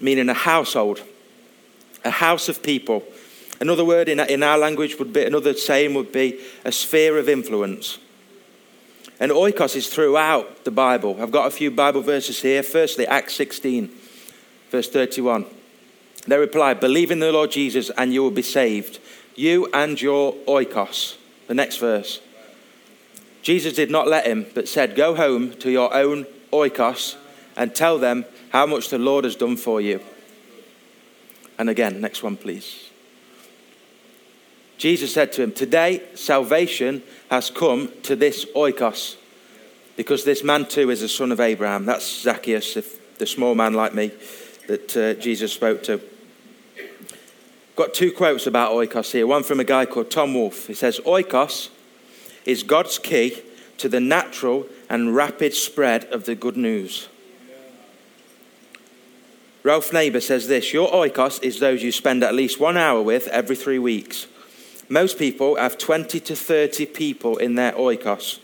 meaning 0.00 0.28
a 0.28 0.34
household, 0.34 1.00
a 2.04 2.10
house 2.10 2.48
of 2.48 2.62
people. 2.62 3.04
Another 3.60 3.84
word 3.84 4.08
in, 4.08 4.18
in 4.18 4.42
our 4.42 4.58
language 4.58 4.98
would 4.98 5.12
be, 5.12 5.24
another 5.24 5.54
saying 5.54 5.94
would 5.94 6.10
be 6.12 6.40
a 6.64 6.72
sphere 6.72 7.18
of 7.18 7.28
influence. 7.28 7.98
And 9.18 9.32
oikos 9.32 9.76
is 9.76 9.88
throughout 9.88 10.64
the 10.64 10.70
Bible. 10.70 11.16
I've 11.20 11.30
got 11.30 11.46
a 11.46 11.50
few 11.50 11.70
Bible 11.70 12.02
verses 12.02 12.42
here. 12.42 12.62
Firstly, 12.62 13.06
Acts 13.06 13.34
16, 13.34 13.90
verse 14.70 14.88
31. 14.88 15.46
They 16.26 16.36
replied, 16.36 16.80
Believe 16.80 17.10
in 17.10 17.20
the 17.20 17.32
Lord 17.32 17.50
Jesus 17.50 17.90
and 17.90 18.12
you 18.12 18.22
will 18.22 18.30
be 18.30 18.42
saved, 18.42 18.98
you 19.34 19.68
and 19.72 20.00
your 20.00 20.34
oikos. 20.46 21.16
The 21.46 21.54
next 21.54 21.78
verse. 21.78 22.20
Jesus 23.42 23.74
did 23.74 23.90
not 23.90 24.08
let 24.08 24.26
him, 24.26 24.46
but 24.54 24.68
said, 24.68 24.96
Go 24.96 25.14
home 25.14 25.52
to 25.58 25.70
your 25.70 25.94
own 25.94 26.26
oikos 26.52 27.16
and 27.56 27.74
tell 27.74 27.98
them 27.98 28.24
how 28.50 28.66
much 28.66 28.90
the 28.90 28.98
Lord 28.98 29.24
has 29.24 29.36
done 29.36 29.56
for 29.56 29.80
you. 29.80 30.00
And 31.58 31.70
again, 31.70 32.00
next 32.00 32.22
one, 32.22 32.36
please. 32.36 32.85
Jesus 34.78 35.12
said 35.12 35.32
to 35.32 35.42
him, 35.42 35.52
Today 35.52 36.02
salvation 36.14 37.02
has 37.30 37.50
come 37.50 37.90
to 38.02 38.14
this 38.14 38.44
oikos, 38.56 39.16
because 39.96 40.24
this 40.24 40.44
man 40.44 40.66
too 40.66 40.90
is 40.90 41.02
a 41.02 41.08
son 41.08 41.32
of 41.32 41.40
Abraham. 41.40 41.86
That's 41.86 42.22
Zacchaeus, 42.22 42.74
the 43.18 43.26
small 43.26 43.54
man 43.54 43.74
like 43.74 43.94
me 43.94 44.12
that 44.66 44.96
uh, 44.96 45.14
Jesus 45.14 45.52
spoke 45.52 45.82
to. 45.84 46.00
Got 47.76 47.94
two 47.94 48.10
quotes 48.10 48.46
about 48.46 48.72
oikos 48.72 49.12
here. 49.12 49.26
One 49.26 49.42
from 49.42 49.60
a 49.60 49.64
guy 49.64 49.86
called 49.86 50.10
Tom 50.10 50.34
Wolfe. 50.34 50.66
He 50.66 50.74
says, 50.74 50.98
Oikos 51.00 51.68
is 52.46 52.62
God's 52.62 52.98
key 52.98 53.42
to 53.78 53.88
the 53.88 54.00
natural 54.00 54.66
and 54.88 55.14
rapid 55.14 55.52
spread 55.52 56.04
of 56.06 56.24
the 56.24 56.34
good 56.34 56.56
news. 56.56 57.08
Ralph 59.62 59.92
Neighbour 59.92 60.20
says 60.20 60.48
this 60.48 60.72
Your 60.72 60.88
oikos 60.90 61.42
is 61.42 61.60
those 61.60 61.82
you 61.82 61.92
spend 61.92 62.22
at 62.22 62.34
least 62.34 62.60
one 62.60 62.76
hour 62.76 63.02
with 63.02 63.28
every 63.28 63.56
three 63.56 63.78
weeks. 63.78 64.26
Most 64.88 65.18
people 65.18 65.56
have 65.56 65.78
20 65.78 66.20
to 66.20 66.36
30 66.36 66.86
people 66.86 67.36
in 67.38 67.54
their 67.54 67.72
oikos. 67.72 68.40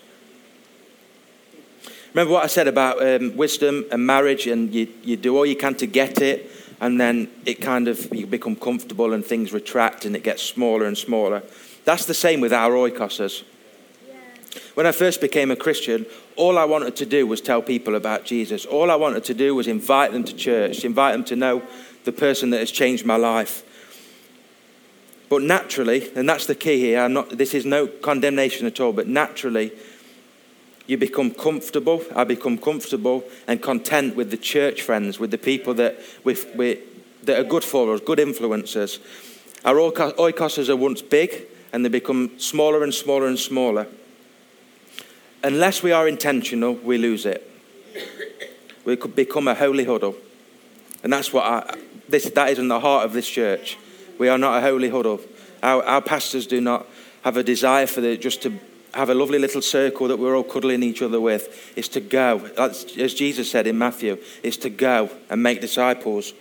Remember 2.14 2.34
what 2.34 2.44
I 2.44 2.48
said 2.48 2.68
about 2.68 3.02
um, 3.02 3.36
wisdom 3.36 3.86
and 3.90 4.04
marriage, 4.04 4.46
and 4.46 4.72
you, 4.74 4.88
you 5.02 5.16
do 5.16 5.36
all 5.36 5.46
you 5.46 5.56
can 5.56 5.74
to 5.76 5.86
get 5.86 6.20
it, 6.20 6.50
and 6.82 7.00
then 7.00 7.30
it 7.46 7.60
kind 7.60 7.86
of, 7.88 8.12
you 8.14 8.26
become 8.26 8.56
comfortable 8.56 9.12
and 9.12 9.24
things 9.24 9.52
retract 9.52 10.04
and 10.04 10.16
it 10.16 10.24
gets 10.24 10.42
smaller 10.42 10.84
and 10.84 10.98
smaller. 10.98 11.42
That's 11.84 12.06
the 12.06 12.14
same 12.14 12.40
with 12.40 12.52
our 12.52 12.72
oikoses. 12.72 13.44
When 14.74 14.84
I 14.84 14.92
first 14.92 15.20
became 15.20 15.52
a 15.52 15.56
Christian, 15.56 16.06
all 16.34 16.58
I 16.58 16.64
wanted 16.64 16.96
to 16.96 17.06
do 17.06 17.24
was 17.24 17.40
tell 17.40 17.62
people 17.62 17.94
about 17.94 18.24
Jesus. 18.24 18.66
All 18.66 18.90
I 18.90 18.96
wanted 18.96 19.22
to 19.24 19.34
do 19.34 19.54
was 19.54 19.68
invite 19.68 20.12
them 20.12 20.24
to 20.24 20.34
church, 20.34 20.84
invite 20.84 21.12
them 21.12 21.24
to 21.24 21.36
know 21.36 21.62
the 22.02 22.12
person 22.12 22.50
that 22.50 22.58
has 22.58 22.72
changed 22.72 23.06
my 23.06 23.16
life. 23.16 23.62
But 25.32 25.44
naturally, 25.44 26.14
and 26.14 26.28
that's 26.28 26.44
the 26.44 26.54
key 26.54 26.78
here, 26.78 27.08
not, 27.08 27.30
this 27.30 27.54
is 27.54 27.64
no 27.64 27.86
condemnation 27.86 28.66
at 28.66 28.80
all, 28.80 28.92
but 28.92 29.08
naturally, 29.08 29.72
you 30.86 30.98
become 30.98 31.30
comfortable. 31.30 32.04
I 32.14 32.24
become 32.24 32.58
comfortable 32.58 33.24
and 33.48 33.62
content 33.62 34.14
with 34.14 34.30
the 34.30 34.36
church 34.36 34.82
friends, 34.82 35.18
with 35.18 35.30
the 35.30 35.38
people 35.38 35.72
that, 35.72 35.98
we, 36.22 36.34
that 37.22 37.40
are 37.40 37.44
good 37.44 37.64
for 37.64 37.94
us, 37.94 38.02
good 38.02 38.18
influencers. 38.18 38.98
Our 39.64 39.76
oikoses 39.76 40.68
are 40.68 40.76
once 40.76 41.00
big 41.00 41.46
and 41.72 41.82
they 41.82 41.88
become 41.88 42.38
smaller 42.38 42.84
and 42.84 42.92
smaller 42.92 43.26
and 43.26 43.38
smaller. 43.38 43.86
Unless 45.42 45.82
we 45.82 45.92
are 45.92 46.06
intentional, 46.06 46.74
we 46.74 46.98
lose 46.98 47.24
it. 47.24 47.50
We 48.84 48.96
could 48.96 49.16
become 49.16 49.48
a 49.48 49.54
holy 49.54 49.86
huddle. 49.86 50.14
And 51.02 51.10
that's 51.10 51.32
what 51.32 51.46
I, 51.46 51.74
this, 52.06 52.28
that 52.28 52.50
is 52.50 52.58
in 52.58 52.68
the 52.68 52.80
heart 52.80 53.06
of 53.06 53.14
this 53.14 53.26
church. 53.26 53.78
We 54.18 54.28
are 54.28 54.38
not 54.38 54.58
a 54.58 54.60
holy 54.60 54.88
huddle. 54.88 55.20
Our, 55.62 55.82
our 55.84 56.02
pastors 56.02 56.46
do 56.46 56.60
not 56.60 56.86
have 57.22 57.36
a 57.36 57.42
desire 57.42 57.86
for 57.86 58.00
the, 58.00 58.16
just 58.16 58.42
to 58.42 58.58
have 58.94 59.08
a 59.08 59.14
lovely 59.14 59.38
little 59.38 59.62
circle 59.62 60.08
that 60.08 60.18
we're 60.18 60.36
all 60.36 60.42
cuddling 60.42 60.82
each 60.82 61.02
other 61.02 61.20
with. 61.20 61.72
It's 61.76 61.88
to 61.88 62.00
go, 62.00 62.50
as 62.58 62.84
Jesus 63.14 63.50
said 63.50 63.66
in 63.66 63.78
Matthew, 63.78 64.18
it's 64.42 64.58
to 64.58 64.70
go 64.70 65.10
and 65.30 65.42
make 65.42 65.60
disciples. 65.60 66.32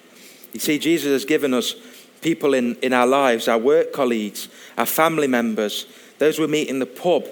You 0.53 0.59
see, 0.59 0.79
Jesus 0.79 1.11
has 1.11 1.25
given 1.25 1.53
us 1.53 1.75
people 2.21 2.53
in, 2.53 2.75
in 2.77 2.93
our 2.93 3.07
lives, 3.07 3.47
our 3.47 3.57
work 3.57 3.93
colleagues, 3.93 4.49
our 4.77 4.85
family 4.85 5.27
members, 5.27 5.85
those 6.19 6.39
we 6.39 6.47
meet 6.47 6.67
in 6.67 6.79
the 6.79 6.85
pub, 6.85 7.25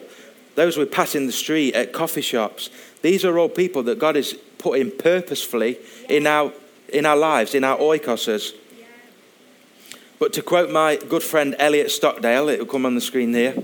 those 0.56 0.78
we 0.78 0.86
pass 0.86 1.16
in 1.16 1.26
the 1.26 1.32
street 1.32 1.76
at 1.76 1.94
coffee 1.94 2.22
shops. 2.22 2.70
These 3.02 3.26
are 3.26 3.38
all 3.38 3.50
people 3.50 3.84
that 3.84 4.00
God 4.00 4.16
has 4.16 4.34
put 4.58 4.80
in 4.80 4.92
purposefully 4.92 5.78
in 6.10 6.28
our, 6.28 6.52
in 6.90 7.06
our 7.06 7.18
lives, 7.18 7.56
in 7.56 7.64
our 7.64 7.78
oikoses. 7.78 8.54
But 10.20 10.34
to 10.34 10.42
quote 10.42 10.70
my 10.70 10.98
good 10.98 11.24
friend 11.24 11.56
Elliot 11.58 11.92
Stockdale, 11.92 12.50
it 12.50 12.60
will 12.60 12.66
come 12.66 12.86
on 12.86 12.94
the 12.94 13.02
screen 13.02 13.34
here. 13.34 13.56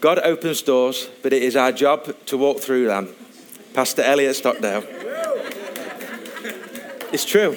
God 0.00 0.18
opens 0.20 0.62
doors, 0.62 1.10
but 1.22 1.34
it 1.34 1.42
is 1.42 1.56
our 1.56 1.72
job 1.72 2.14
to 2.26 2.38
walk 2.38 2.60
through 2.60 2.86
them. 2.86 3.08
Pastor 3.74 4.02
Elliot 4.02 4.34
Stockdale. 4.34 4.82
It's 7.12 7.26
true. 7.26 7.54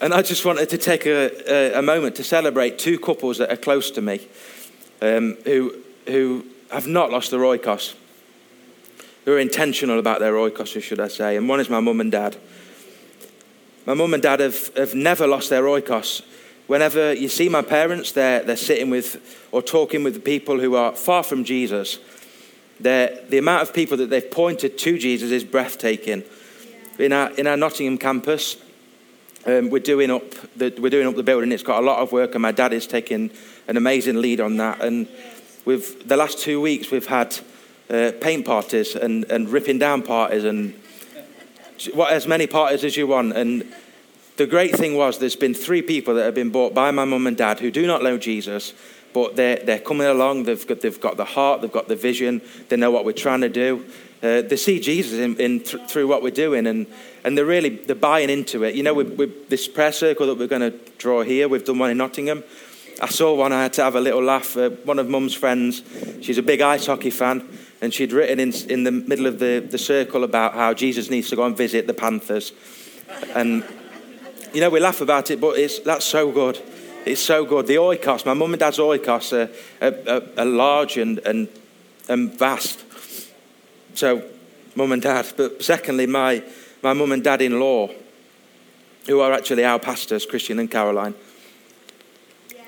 And 0.00 0.12
I 0.14 0.22
just 0.22 0.44
wanted 0.44 0.68
to 0.68 0.78
take 0.78 1.06
a, 1.06 1.74
a, 1.74 1.78
a, 1.78 1.82
moment 1.82 2.16
to 2.16 2.24
celebrate 2.24 2.78
two 2.78 2.98
couples 2.98 3.38
that 3.38 3.50
are 3.50 3.56
close 3.56 3.90
to 3.92 4.00
me 4.00 4.28
um, 5.02 5.36
who, 5.44 5.74
who 6.06 6.44
have 6.70 6.86
not 6.86 7.10
lost 7.10 7.30
their 7.30 7.40
oikos, 7.40 7.94
who 9.24 9.32
are 9.32 9.38
intentional 9.38 9.98
about 9.98 10.20
their 10.20 10.34
oikos, 10.34 10.80
should 10.80 11.00
I 11.00 11.08
say. 11.08 11.36
And 11.36 11.48
one 11.48 11.58
is 11.58 11.68
my 11.68 11.80
mum 11.80 12.00
and 12.00 12.12
dad. 12.12 12.36
My 13.88 13.94
mum 13.94 14.12
and 14.12 14.22
dad 14.22 14.40
have, 14.40 14.76
have 14.76 14.94
never 14.94 15.26
lost 15.26 15.48
their 15.48 15.62
oikos. 15.62 16.20
Whenever 16.66 17.14
you 17.14 17.26
see 17.26 17.48
my 17.48 17.62
parents, 17.62 18.12
they're, 18.12 18.42
they're 18.42 18.54
sitting 18.54 18.90
with 18.90 19.48
or 19.50 19.62
talking 19.62 20.04
with 20.04 20.22
people 20.26 20.60
who 20.60 20.74
are 20.74 20.94
far 20.94 21.22
from 21.22 21.42
Jesus. 21.42 21.98
They're, 22.78 23.18
the 23.30 23.38
amount 23.38 23.62
of 23.62 23.72
people 23.72 23.96
that 23.96 24.10
they've 24.10 24.30
pointed 24.30 24.76
to 24.76 24.98
Jesus 24.98 25.30
is 25.30 25.42
breathtaking. 25.42 26.22
In 26.98 27.14
our, 27.14 27.30
in 27.30 27.46
our 27.46 27.56
Nottingham 27.56 27.96
campus, 27.96 28.58
um, 29.46 29.70
we're, 29.70 29.78
doing 29.78 30.10
up 30.10 30.32
the, 30.54 30.68
we're 30.78 30.90
doing 30.90 31.06
up 31.06 31.16
the 31.16 31.22
building. 31.22 31.50
It's 31.50 31.62
got 31.62 31.82
a 31.82 31.86
lot 31.86 32.00
of 32.00 32.12
work, 32.12 32.34
and 32.34 32.42
my 32.42 32.52
dad 32.52 32.74
is 32.74 32.86
taking 32.86 33.30
an 33.68 33.78
amazing 33.78 34.20
lead 34.20 34.42
on 34.42 34.58
that. 34.58 34.82
And 34.82 35.08
we've, 35.64 36.06
the 36.06 36.18
last 36.18 36.40
two 36.40 36.60
weeks, 36.60 36.90
we've 36.90 37.06
had 37.06 37.38
uh, 37.88 38.12
paint 38.20 38.44
parties 38.44 38.94
and, 38.94 39.24
and 39.30 39.48
ripping 39.48 39.78
down 39.78 40.02
parties 40.02 40.44
and 40.44 40.74
what, 41.94 42.12
as 42.12 42.26
many 42.26 42.46
parties 42.46 42.84
as 42.84 42.96
you 42.96 43.06
want. 43.06 43.36
And 43.36 43.72
the 44.36 44.46
great 44.46 44.74
thing 44.76 44.94
was 44.94 45.18
there's 45.18 45.36
been 45.36 45.54
three 45.54 45.82
people 45.82 46.14
that 46.14 46.24
have 46.24 46.34
been 46.34 46.50
bought 46.50 46.74
by 46.74 46.90
my 46.90 47.04
mum 47.04 47.26
and 47.26 47.36
dad 47.36 47.60
who 47.60 47.70
do 47.70 47.86
not 47.86 48.02
know 48.02 48.18
Jesus, 48.18 48.74
but 49.12 49.36
they're, 49.36 49.56
they're 49.56 49.80
coming 49.80 50.06
along. 50.06 50.44
They've 50.44 50.66
got, 50.66 50.80
they've 50.80 51.00
got 51.00 51.16
the 51.16 51.24
heart, 51.24 51.60
they've 51.60 51.72
got 51.72 51.88
the 51.88 51.96
vision, 51.96 52.42
they 52.68 52.76
know 52.76 52.90
what 52.90 53.04
we're 53.04 53.12
trying 53.12 53.40
to 53.40 53.48
do. 53.48 53.84
Uh, 54.22 54.42
they 54.42 54.56
see 54.56 54.80
Jesus 54.80 55.18
in, 55.18 55.36
in 55.36 55.60
th- 55.60 55.88
through 55.88 56.08
what 56.08 56.22
we're 56.24 56.30
doing, 56.30 56.66
and, 56.66 56.86
and 57.22 57.38
they're 57.38 57.44
really 57.44 57.68
they're 57.68 57.94
buying 57.94 58.30
into 58.30 58.64
it. 58.64 58.74
You 58.74 58.82
know, 58.82 58.92
with, 58.92 59.16
with 59.16 59.48
this 59.48 59.68
prayer 59.68 59.92
circle 59.92 60.26
that 60.26 60.38
we're 60.38 60.48
going 60.48 60.72
to 60.72 60.76
draw 60.98 61.22
here, 61.22 61.48
we've 61.48 61.64
done 61.64 61.78
one 61.78 61.90
in 61.90 61.98
Nottingham. 61.98 62.42
I 63.00 63.08
saw 63.08 63.32
one, 63.36 63.52
I 63.52 63.62
had 63.62 63.74
to 63.74 63.84
have 63.84 63.94
a 63.94 64.00
little 64.00 64.22
laugh. 64.22 64.56
Uh, 64.56 64.70
one 64.70 64.98
of 64.98 65.08
mum's 65.08 65.34
friends, 65.34 65.82
she's 66.20 66.36
a 66.36 66.42
big 66.42 66.60
ice 66.60 66.86
hockey 66.86 67.10
fan, 67.10 67.48
and 67.80 67.94
she'd 67.94 68.12
written 68.12 68.40
in, 68.40 68.52
in 68.68 68.84
the 68.84 68.92
middle 68.92 69.26
of 69.26 69.38
the, 69.38 69.60
the 69.60 69.78
circle 69.78 70.24
about 70.24 70.54
how 70.54 70.74
Jesus 70.74 71.10
needs 71.10 71.28
to 71.30 71.36
go 71.36 71.44
and 71.44 71.56
visit 71.56 71.86
the 71.86 71.94
Panthers. 71.94 72.52
And, 73.34 73.64
you 74.52 74.60
know, 74.60 74.70
we 74.70 74.80
laugh 74.80 75.00
about 75.00 75.30
it, 75.30 75.40
but 75.40 75.58
it's, 75.58 75.78
that's 75.80 76.04
so 76.04 76.32
good. 76.32 76.60
It's 77.06 77.22
so 77.22 77.44
good. 77.44 77.66
The 77.66 77.76
oikos, 77.76 78.26
my 78.26 78.34
mum 78.34 78.52
and 78.52 78.60
dad's 78.60 78.78
oikos 78.78 79.32
are, 79.32 79.50
are, 79.86 80.16
are, 80.16 80.22
are 80.38 80.44
large 80.44 80.96
and, 80.98 81.18
and, 81.20 81.48
and 82.08 82.36
vast. 82.36 82.84
So, 83.94 84.24
mum 84.74 84.92
and 84.92 85.02
dad. 85.02 85.32
But 85.36 85.62
secondly, 85.62 86.06
my, 86.06 86.42
my 86.82 86.92
mum 86.92 87.12
and 87.12 87.22
dad 87.22 87.42
in 87.42 87.60
law, 87.60 87.90
who 89.06 89.20
are 89.20 89.32
actually 89.32 89.64
our 89.64 89.78
pastors, 89.78 90.26
Christian 90.26 90.58
and 90.58 90.70
Caroline. 90.70 91.14
Yeah. 92.54 92.62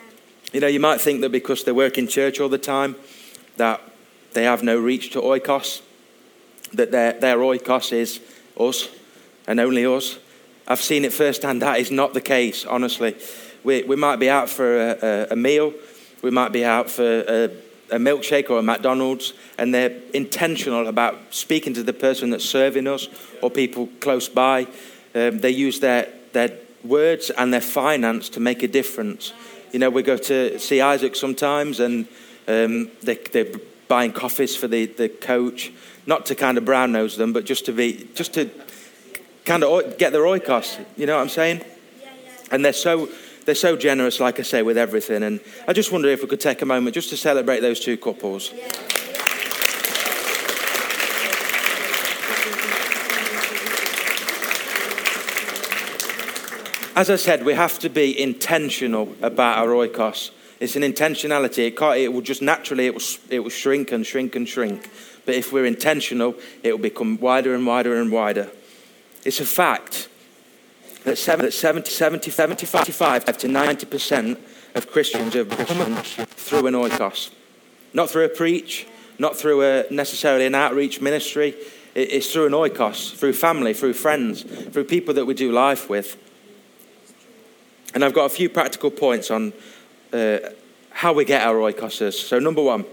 You 0.53 0.61
know, 0.61 0.67
you 0.69 0.81
might 0.81 1.01
think 1.01 1.21
that 1.21 1.31
because 1.31 1.65
they 1.65 1.73
work 1.73 1.99
in 1.99 2.09
church 2.09 2.41
all 2.41 2.49
the 2.49 2.59
time, 2.59 2.97
that 3.57 3.81
they 4.33 4.45
have 4.45 4.63
no 4.63 4.79
reach 4.79 5.11
to 5.13 5.21
oikos, 5.21 5.83
that 6.73 6.91
their, 6.91 7.13
their 7.15 7.39
oikos 7.39 7.93
is 7.93 8.21
us 8.59 8.89
and 9.47 9.61
only 9.61 9.85
us. 9.87 10.19
I've 10.69 10.81
seen 10.81 11.05
it 11.05 11.13
firsthand. 11.13 11.63
That 11.63 11.81
is 11.81 11.91
not 11.91 12.15
the 12.15 12.21
case, 12.21 12.65
honestly. 12.65 13.17
We, 13.65 13.83
we 13.83 13.97
might 13.97 14.17
be 14.17 14.31
out 14.31 14.49
for 14.49 14.79
a, 14.79 14.99
a, 15.03 15.27
a 15.33 15.37
meal, 15.37 15.75
we 16.23 16.31
might 16.31 16.53
be 16.53 16.65
out 16.65 16.91
for 16.91 17.25
a, 17.27 17.51
a 17.91 17.99
milkshake 17.99 18.51
or 18.51 18.59
a 18.59 18.63
McDonald's, 18.63 19.35
and 19.59 19.75
they're 19.75 20.01
intentional 20.15 20.87
about 20.87 21.19
speaking 21.31 21.75
to 21.75 21.83
the 21.83 21.93
person 21.93 22.31
that's 22.31 22.45
serving 22.45 22.87
us 22.87 23.09
or 23.43 23.51
people 23.51 23.89
close 24.01 24.29
by. 24.29 24.67
Um, 25.15 25.39
they 25.39 25.51
use 25.51 25.81
their, 25.81 26.09
their 26.33 26.57
words 26.85 27.31
and 27.31 27.53
their 27.53 27.61
finance 27.61 28.29
to 28.31 28.41
make 28.41 28.63
a 28.63 28.69
difference. 28.69 29.33
You 29.73 29.79
know, 29.79 29.91
we 29.91 30.03
go 30.03 30.17
to 30.17 30.59
see 30.59 30.81
Isaac 30.81 31.17
sometimes, 31.17 31.81
and 31.81 32.07
um, 32.49 32.91
they, 33.03 33.17
they 33.17 33.53
buying 33.91 34.13
coffees 34.13 34.55
for 34.55 34.69
the, 34.69 34.87
the 34.87 35.09
coach, 35.09 35.73
not 36.07 36.25
to 36.25 36.37
kind 36.37 36.57
of 36.57 36.65
brown 36.65 36.93
nose 36.93 37.17
them, 37.17 37.33
but 37.33 37.45
just 37.45 37.67
to 37.67 37.73
be, 37.73 38.09
just 38.15 38.33
to 38.33 38.49
kind 39.45 39.65
of 39.65 39.99
get 39.99 40.13
their 40.13 40.23
oikos. 40.23 40.79
You 40.97 41.07
know 41.07 41.17
what 41.17 41.23
I'm 41.23 41.29
saying? 41.29 41.65
And 42.53 42.65
they're 42.65 42.73
so, 42.73 43.09
they're 43.47 43.57
so 43.57 43.77
generous, 43.77 44.21
like 44.21 44.39
I 44.39 44.43
say, 44.43 44.63
with 44.63 44.79
everything. 44.79 45.25
And 45.25 45.41
I 45.67 45.73
just 45.73 45.91
wonder 45.91 46.09
if 46.09 46.23
we 46.23 46.29
could 46.29 46.41
take 46.41 46.63
a 46.63 46.67
moment 46.67 46.95
just 46.95 47.11
to 47.11 47.17
celebrate 47.17 47.61
those 47.61 47.81
two 47.81 47.97
couples. 47.97 48.53
As 56.95 57.11
I 57.11 57.17
said, 57.17 57.45
we 57.45 57.55
have 57.55 57.81
to 57.81 57.89
be 57.89 58.21
intentional 58.23 59.17
about 59.21 59.59
our 59.59 59.69
oikos. 59.69 60.31
It's 60.61 60.77
an 60.77 60.83
intentionality. 60.83 61.67
It, 61.67 61.77
can't, 61.77 61.97
it 61.97 62.13
will 62.13 62.21
just 62.21 62.43
naturally, 62.43 62.87
it 62.87 62.95
will, 62.95 63.03
it 63.31 63.41
will 63.41 63.51
shrink 63.51 63.91
and 63.93 64.07
shrink 64.07 64.37
and 64.37 64.47
shrink. 64.47 64.91
But 65.25 65.35
if 65.35 65.53
we're 65.53 65.65
intentional, 65.65 66.35
it 66.63 66.73
will 66.73 66.79
become 66.79 67.19
wider 67.19 67.55
and 67.55 67.67
wider 67.67 67.97
and 67.97 68.13
wider. 68.13 68.51
It's 69.25 69.41
a 69.41 69.47
fact 69.47 70.09
that 71.05 71.17
70, 71.17 71.51
70 71.51 71.91
75 71.91 73.25
to 73.25 73.49
90% 73.49 74.39
of 74.75 74.91
Christians 74.91 75.35
are 75.35 75.45
Christian 75.45 75.97
through 75.97 76.67
an 76.67 76.75
oikos. 76.75 77.31
Not 77.95 78.11
through 78.11 78.27
a 78.27 78.29
preach, 78.29 78.87
not 79.19 79.37
through 79.37 79.63
a, 79.63 79.85
necessarily 79.91 80.47
an 80.47 80.55
outreach 80.55 81.01
ministry. 81.01 81.55
It's 81.95 82.33
through 82.33 82.47
an 82.47 82.53
oikos, 82.53 83.17
through 83.17 83.33
family, 83.33 83.75
through 83.75 83.95
friends, 83.95 84.43
through 84.43 84.85
people 84.85 85.15
that 85.15 85.25
we 85.25 85.35
do 85.35 85.53
life 85.53 85.89
with. 85.89 86.17
And 87.95 88.05
I've 88.05 88.15
got 88.15 88.27
a 88.27 88.31
few 88.31 88.49
practical 88.49 88.91
points 88.91 89.31
on 89.31 89.53
uh, 90.13 90.39
how 90.91 91.13
we 91.13 91.25
get 91.25 91.43
our 91.43 91.57
oikoses. 91.57 92.15
So, 92.15 92.39
number 92.39 92.63
one, 92.63 92.85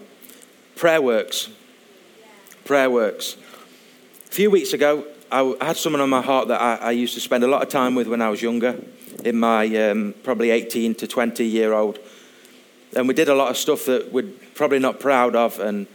prayer 0.75 1.01
works. 1.01 1.49
Prayer 2.65 2.89
works. 2.89 3.38
A 4.27 4.30
few 4.30 4.51
weeks 4.51 4.73
ago, 4.73 5.06
I 5.32 5.56
had 5.62 5.77
someone 5.77 6.01
on 6.01 6.10
my 6.10 6.21
heart 6.21 6.47
that 6.49 6.62
I, 6.62 6.75
I 6.75 6.91
used 6.91 7.13
to 7.15 7.19
spend 7.19 7.43
a 7.43 7.47
lot 7.47 7.62
of 7.62 7.69
time 7.69 7.95
with 7.95 8.08
when 8.08 8.21
I 8.21 8.30
was 8.30 8.41
younger, 8.41 8.80
in 9.23 9.38
my 9.38 9.65
um, 9.89 10.13
probably 10.23 10.51
18 10.51 10.95
to 10.95 11.08
20 11.08 11.45
year 11.45 11.73
old. 11.73 11.99
And 12.95 13.08
we 13.08 13.13
did 13.13 13.30
a 13.30 13.36
lot 13.36 13.49
of 13.49 13.58
stuff 13.58 13.86
that 13.86 14.12
we're 14.12 14.30
probably 14.56 14.80
not 14.80 14.99
proud 14.99 15.36
of. 15.36 15.60
And 15.60 15.88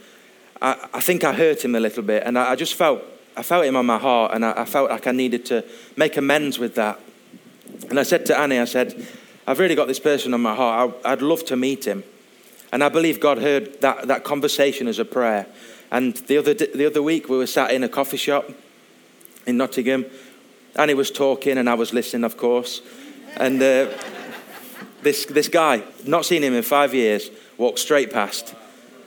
I, 0.60 0.88
I 0.94 1.00
think 1.00 1.24
I 1.24 1.32
hurt 1.32 1.64
him 1.64 1.74
a 1.74 1.80
little 1.80 2.02
bit. 2.02 2.24
And 2.24 2.38
I, 2.38 2.52
I 2.52 2.56
just 2.56 2.74
felt, 2.74 3.02
I 3.36 3.42
felt 3.42 3.64
him 3.64 3.76
on 3.76 3.86
my 3.86 3.98
heart. 3.98 4.32
And 4.34 4.44
I, 4.44 4.62
I 4.62 4.64
felt 4.64 4.90
like 4.90 5.06
I 5.06 5.12
needed 5.12 5.46
to 5.46 5.64
make 5.96 6.16
amends 6.16 6.58
with 6.58 6.74
that. 6.74 7.00
And 7.88 7.98
I 7.98 8.02
said 8.02 8.26
to 8.26 8.38
Annie, 8.38 8.58
I 8.58 8.66
said, 8.66 9.06
I've 9.46 9.58
really 9.58 9.74
got 9.74 9.88
this 9.88 9.98
person 9.98 10.34
on 10.34 10.40
my 10.40 10.54
heart. 10.54 10.94
I, 11.04 11.10
would 11.10 11.22
love 11.22 11.44
to 11.46 11.56
meet 11.56 11.86
him. 11.86 12.04
And 12.72 12.82
I 12.82 12.88
believe 12.88 13.20
God 13.20 13.38
heard 13.38 13.80
that, 13.80 14.08
that 14.08 14.24
conversation 14.24 14.86
as 14.86 14.98
a 14.98 15.04
prayer. 15.04 15.46
And 15.90 16.14
the 16.14 16.38
other, 16.38 16.54
the 16.54 16.86
other 16.86 17.02
week, 17.02 17.28
we 17.28 17.36
were 17.36 17.46
sat 17.46 17.70
in 17.72 17.82
a 17.84 17.88
coffee 17.88 18.16
shop 18.16 18.48
in 19.46 19.56
Nottingham. 19.56 20.06
And 20.76 20.88
he 20.88 20.94
was 20.94 21.10
talking, 21.10 21.58
and 21.58 21.68
I 21.68 21.74
was 21.74 21.92
listening, 21.92 22.24
of 22.24 22.36
course. 22.36 22.80
And 23.36 23.60
uh, 23.60 23.88
this, 25.02 25.26
this 25.26 25.48
guy, 25.48 25.82
not 26.06 26.24
seen 26.24 26.42
him 26.42 26.54
in 26.54 26.62
five 26.62 26.94
years, 26.94 27.30
walked 27.58 27.78
straight 27.78 28.12
past. 28.12 28.54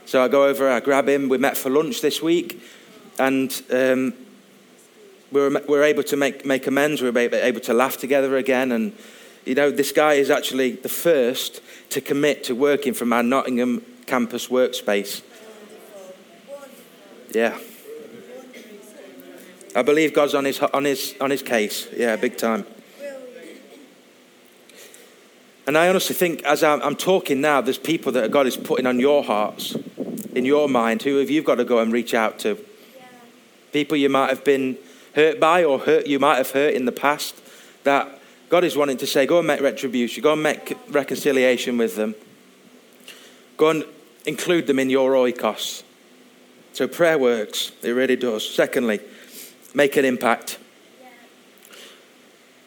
So 0.05 0.23
I 0.23 0.27
go 0.27 0.45
over, 0.45 0.69
I 0.69 0.79
grab 0.79 1.09
him. 1.09 1.29
We 1.29 1.37
met 1.37 1.57
for 1.57 1.69
lunch 1.69 2.01
this 2.01 2.21
week. 2.21 2.61
And 3.17 3.49
um, 3.71 4.13
we, 5.31 5.41
were, 5.41 5.49
we 5.49 5.77
were 5.77 5.83
able 5.83 6.03
to 6.03 6.17
make, 6.17 6.45
make 6.45 6.67
amends. 6.67 7.01
We 7.01 7.09
were 7.09 7.17
able 7.17 7.61
to 7.61 7.73
laugh 7.73 7.97
together 7.97 8.37
again. 8.37 8.71
And 8.71 8.95
you 9.45 9.53
know, 9.55 9.69
this 9.71 9.91
guy 9.91 10.13
is 10.13 10.29
actually 10.29 10.71
the 10.71 10.89
first 10.89 11.61
to 11.91 12.01
commit 12.01 12.43
to 12.45 12.55
working 12.55 12.93
from 12.93 13.13
our 13.13 13.23
Nottingham 13.23 13.85
campus 14.07 14.47
workspace. 14.47 15.21
Yeah. 17.31 17.57
I 19.75 19.81
believe 19.81 20.13
God's 20.13 20.33
on 20.33 20.45
his, 20.45 20.59
on 20.59 20.85
his, 20.85 21.15
on 21.19 21.29
his 21.29 21.41
case. 21.41 21.87
Yeah, 21.95 22.15
big 22.15 22.37
time. 22.37 22.65
And 25.67 25.77
I 25.77 25.89
honestly 25.89 26.15
think, 26.15 26.43
as 26.43 26.63
I'm, 26.63 26.81
I'm, 26.81 26.95
talking 26.95 27.41
now, 27.41 27.59
there's 27.59 27.79
people 27.79 28.11
that 28.13 28.29
God 28.31 28.45
is 28.45 28.55
putting 28.55 28.85
on 28.85 28.99
your 28.99 29.23
hearts, 29.23 29.75
in 30.35 30.45
your 30.45 30.69
mind, 30.69 31.01
who 31.01 31.17
have 31.17 31.29
you 31.29 31.41
got 31.41 31.55
to 31.55 31.65
go 31.65 31.79
and 31.79 31.91
reach 31.91 32.13
out 32.13 32.39
to? 32.39 32.63
People 33.73 33.97
you 33.97 34.09
might 34.09 34.29
have 34.29 34.43
been 34.43 34.77
hurt 35.15 35.39
by 35.39 35.63
or 35.63 35.79
hurt 35.79 36.07
you 36.07 36.19
might 36.19 36.35
have 36.35 36.51
hurt 36.51 36.73
in 36.73 36.85
the 36.85 36.91
past 36.91 37.35
that 37.83 38.14
God 38.49 38.63
is 38.63 38.77
wanting 38.77 38.97
to 38.97 39.07
say, 39.07 39.25
go 39.25 39.39
and 39.39 39.47
make 39.47 39.61
retribution, 39.61 40.21
go 40.21 40.33
and 40.33 40.43
make 40.43 40.77
reconciliation 40.89 41.77
with 41.77 41.95
them. 41.95 42.15
Go 43.57 43.69
and 43.69 43.85
include 44.25 44.67
them 44.67 44.79
in 44.79 44.89
your 44.89 45.13
oikos. 45.13 45.83
So 46.73 46.87
prayer 46.87 47.17
works, 47.17 47.71
it 47.81 47.91
really 47.91 48.15
does. 48.15 48.47
Secondly, 48.47 48.99
make 49.73 49.95
an 49.97 50.05
impact. 50.05 50.59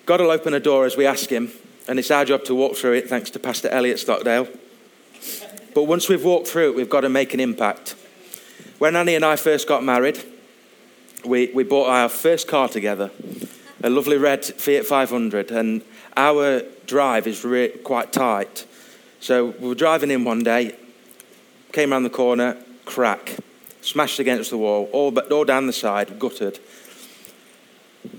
God 0.07 0.21
will 0.21 0.31
open 0.31 0.55
a 0.55 0.61
door 0.61 0.87
as 0.87 0.97
we 0.97 1.07
ask 1.07 1.29
Him, 1.29 1.53
and 1.87 1.99
it's 1.99 2.11
our 2.11 2.25
job 2.25 2.45
to 2.45 2.55
walk 2.55 2.77
through 2.77 2.95
it, 2.95 3.09
thanks 3.09 3.31
to 3.31 3.39
Pastor 3.39 3.69
Elliot 3.69 3.99
Stockdale. 3.99 4.49
But 5.75 5.85
once 5.85 6.09
we've 6.09 6.25
walked 6.25 6.49
through 6.49 6.71
it, 6.71 6.77
we've 6.77 6.89
got 6.89 7.03
to 7.03 7.11
make 7.11 7.35
an 7.35 7.41
impact. 7.41 7.95
When 8.79 8.97
Annie 8.97 9.15
and 9.15 9.25
I 9.25 9.37
first 9.37 9.69
got 9.69 9.85
married, 9.85 10.19
we, 11.25 11.51
we 11.53 11.65
bought 11.65 11.89
our 11.89 12.09
first 12.09 12.49
car 12.49 12.69
together 12.69 13.11
a 13.83 13.91
lovely 13.91 14.17
red 14.17 14.45
Fiat 14.45 14.87
500, 14.87 15.51
and 15.51 15.83
our 16.17 16.63
drive 16.87 17.27
is 17.27 17.45
re- 17.45 17.69
quite 17.69 18.13
tight. 18.13 18.67
So 19.21 19.47
we 19.47 19.69
were 19.69 19.75
driving 19.75 20.11
in 20.11 20.25
one 20.25 20.43
day, 20.43 20.77
came 21.73 21.93
around 21.93 22.05
the 22.05 22.11
corner, 22.11 22.57
crack, 22.85 23.37
smashed 23.81 24.19
against 24.19 24.51
the 24.51 24.59
wall, 24.59 24.89
all, 24.93 25.11
but 25.11 25.31
all 25.31 25.45
down 25.45 25.67
the 25.67 25.73
side, 25.73 26.19
gutted. 26.19 26.59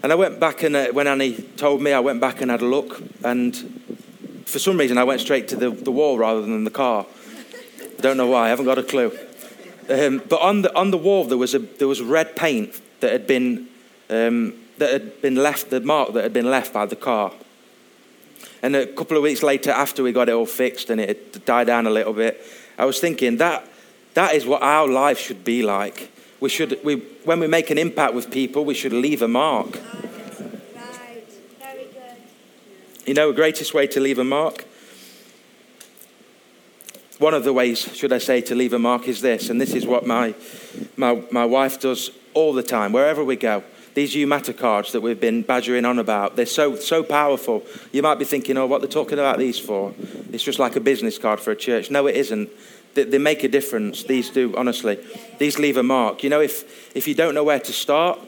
And 0.03 0.11
I 0.11 0.15
went 0.15 0.39
back 0.39 0.63
and 0.63 0.75
uh, 0.75 0.87
when 0.87 1.07
Annie 1.07 1.33
told 1.57 1.81
me, 1.81 1.93
I 1.93 1.99
went 1.99 2.21
back 2.21 2.41
and 2.41 2.51
had 2.51 2.61
a 2.61 2.65
look. 2.65 3.01
And 3.23 3.55
for 4.45 4.59
some 4.59 4.77
reason, 4.77 4.97
I 4.97 5.03
went 5.03 5.21
straight 5.21 5.47
to 5.49 5.55
the, 5.55 5.71
the 5.71 5.91
wall 5.91 6.17
rather 6.17 6.41
than 6.41 6.63
the 6.63 6.71
car. 6.71 7.05
I 7.81 8.01
don't 8.01 8.17
know 8.17 8.27
why, 8.27 8.45
I 8.45 8.49
haven't 8.49 8.65
got 8.65 8.77
a 8.77 8.83
clue. 8.83 9.17
Um, 9.89 10.21
but 10.29 10.39
on 10.41 10.61
the, 10.61 10.75
on 10.75 10.91
the 10.91 10.97
wall, 10.97 11.25
there 11.25 11.37
was, 11.37 11.53
a, 11.53 11.59
there 11.59 11.87
was 11.87 12.01
red 12.01 12.35
paint 12.35 12.79
that 12.99 13.11
had 13.11 13.27
been, 13.27 13.67
um, 14.09 14.53
that 14.79 14.91
had 14.91 15.21
been 15.21 15.35
left, 15.35 15.69
the 15.69 15.81
mark 15.81 16.13
that 16.13 16.23
had 16.23 16.33
been 16.33 16.49
left 16.49 16.73
by 16.73 16.85
the 16.85 16.95
car. 16.95 17.31
And 18.61 18.75
a 18.75 18.87
couple 18.87 19.15
of 19.15 19.23
weeks 19.23 19.43
later, 19.43 19.71
after 19.71 20.03
we 20.03 20.11
got 20.11 20.27
it 20.27 20.33
all 20.33 20.45
fixed 20.45 20.89
and 20.89 20.99
it 20.99 21.45
died 21.45 21.67
down 21.67 21.87
a 21.87 21.89
little 21.89 22.13
bit, 22.13 22.41
I 22.77 22.85
was 22.85 22.99
thinking 22.99 23.37
that 23.37 23.65
that 24.13 24.35
is 24.35 24.45
what 24.45 24.61
our 24.61 24.87
life 24.87 25.19
should 25.19 25.43
be 25.43 25.63
like. 25.63 26.11
We 26.39 26.49
should, 26.49 26.79
we, 26.83 26.95
when 27.25 27.39
we 27.39 27.47
make 27.47 27.69
an 27.69 27.77
impact 27.77 28.13
with 28.13 28.31
people, 28.31 28.65
we 28.65 28.73
should 28.73 28.93
leave 28.93 29.21
a 29.21 29.27
mark. 29.27 29.75
Right. 29.75 31.23
Very 31.59 31.83
good. 31.85 32.17
You 33.05 33.13
know, 33.13 33.29
the 33.29 33.35
greatest 33.35 33.73
way 33.73 33.87
to 33.87 33.99
leave 33.99 34.19
a 34.19 34.23
mark? 34.23 34.65
One 37.17 37.33
of 37.33 37.43
the 37.43 37.51
ways, 37.51 37.79
should 37.95 38.13
I 38.13 38.17
say, 38.17 38.39
to 38.41 38.55
leave 38.55 38.71
a 38.71 38.79
mark 38.79 39.07
is 39.07 39.19
this, 39.19 39.49
and 39.49 39.59
this 39.59 39.73
is 39.73 39.85
what 39.85 40.07
my, 40.07 40.33
my, 40.95 41.21
my 41.31 41.43
wife 41.43 41.81
does 41.81 42.11
all 42.33 42.53
the 42.53 42.63
time, 42.63 42.93
wherever 42.93 43.23
we 43.23 43.35
go. 43.35 43.63
These 43.93 44.15
Matter 44.27 44.53
cards 44.53 44.91
that 44.91 45.01
we've 45.01 45.19
been 45.19 45.41
badgering 45.41 45.85
on 45.85 45.99
about, 45.99 46.35
they're 46.35 46.45
so, 46.45 46.75
so 46.75 47.03
powerful. 47.03 47.63
You 47.91 48.01
might 48.01 48.19
be 48.19 48.25
thinking, 48.25 48.57
oh, 48.57 48.65
what 48.65 48.81
they're 48.81 48.89
talking 48.89 49.19
about 49.19 49.37
these 49.37 49.59
for? 49.59 49.93
It's 50.31 50.43
just 50.43 50.59
like 50.59 50.75
a 50.75 50.79
business 50.79 51.17
card 51.17 51.39
for 51.39 51.51
a 51.51 51.55
church. 51.55 51.91
No, 51.91 52.07
it 52.07 52.15
isn't. 52.15 52.49
They, 52.93 53.03
they 53.03 53.17
make 53.17 53.43
a 53.43 53.47
difference. 53.47 54.03
These 54.03 54.29
do, 54.29 54.55
honestly. 54.55 54.99
These 55.37 55.59
leave 55.59 55.77
a 55.77 55.83
mark. 55.83 56.23
You 56.23 56.29
know, 56.29 56.41
if, 56.41 56.95
if 56.95 57.07
you 57.07 57.15
don't 57.15 57.35
know 57.35 57.43
where 57.43 57.59
to 57.59 57.73
start, 57.73 58.19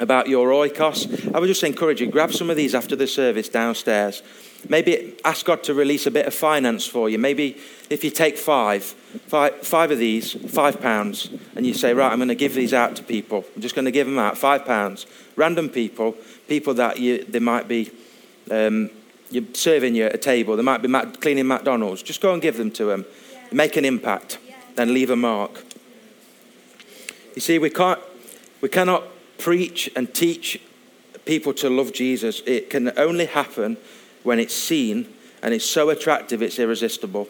about 0.00 0.28
your 0.28 0.48
oikos. 0.48 1.32
I 1.34 1.38
would 1.38 1.46
just 1.46 1.62
encourage 1.62 2.00
you, 2.00 2.06
grab 2.06 2.32
some 2.32 2.50
of 2.50 2.56
these 2.56 2.74
after 2.74 2.96
the 2.96 3.06
service 3.06 3.48
downstairs. 3.48 4.22
Maybe 4.68 5.16
ask 5.24 5.46
God 5.46 5.62
to 5.64 5.74
release 5.74 6.06
a 6.06 6.10
bit 6.10 6.26
of 6.26 6.34
finance 6.34 6.86
for 6.86 7.08
you. 7.08 7.18
Maybe 7.18 7.58
if 7.88 8.04
you 8.04 8.10
take 8.10 8.36
five, 8.36 8.84
five, 8.84 9.66
five 9.66 9.90
of 9.90 9.98
these, 9.98 10.32
five 10.52 10.80
pounds, 10.80 11.30
and 11.56 11.66
you 11.66 11.74
say, 11.74 11.94
right, 11.94 12.12
I'm 12.12 12.18
going 12.18 12.28
to 12.28 12.34
give 12.34 12.54
these 12.54 12.74
out 12.74 12.96
to 12.96 13.02
people. 13.02 13.44
I'm 13.54 13.62
just 13.62 13.74
going 13.74 13.86
to 13.86 13.90
give 13.90 14.06
them 14.06 14.18
out, 14.18 14.38
five 14.38 14.64
pounds. 14.64 15.06
Random 15.36 15.68
people, 15.68 16.14
people 16.48 16.74
that 16.74 16.98
you, 16.98 17.24
they 17.24 17.38
might 17.38 17.68
be 17.68 17.90
um, 18.50 18.90
you're 19.30 19.44
serving 19.54 19.94
you 19.94 20.04
at 20.04 20.14
a 20.14 20.18
table, 20.18 20.56
they 20.56 20.62
might 20.62 20.82
be 20.82 20.88
cleaning 21.18 21.46
McDonald's. 21.46 22.02
Just 22.02 22.20
go 22.20 22.32
and 22.32 22.42
give 22.42 22.56
them 22.56 22.70
to 22.72 22.86
them. 22.86 23.06
Make 23.52 23.76
an 23.76 23.84
impact 23.84 24.38
and 24.76 24.90
leave 24.92 25.10
a 25.10 25.16
mark. 25.16 25.64
You 27.34 27.40
see, 27.40 27.58
we, 27.58 27.70
can't, 27.70 28.00
we 28.60 28.68
cannot 28.68 29.04
preach 29.38 29.90
and 29.94 30.12
teach 30.12 30.60
people 31.24 31.54
to 31.54 31.70
love 31.70 31.92
Jesus. 31.92 32.42
It 32.44 32.70
can 32.70 32.96
only 32.98 33.26
happen 33.26 33.76
when 34.22 34.38
it's 34.38 34.54
seen 34.54 35.12
and 35.42 35.54
it's 35.54 35.64
so 35.64 35.90
attractive 35.90 36.42
it's 36.42 36.58
irresistible. 36.58 37.28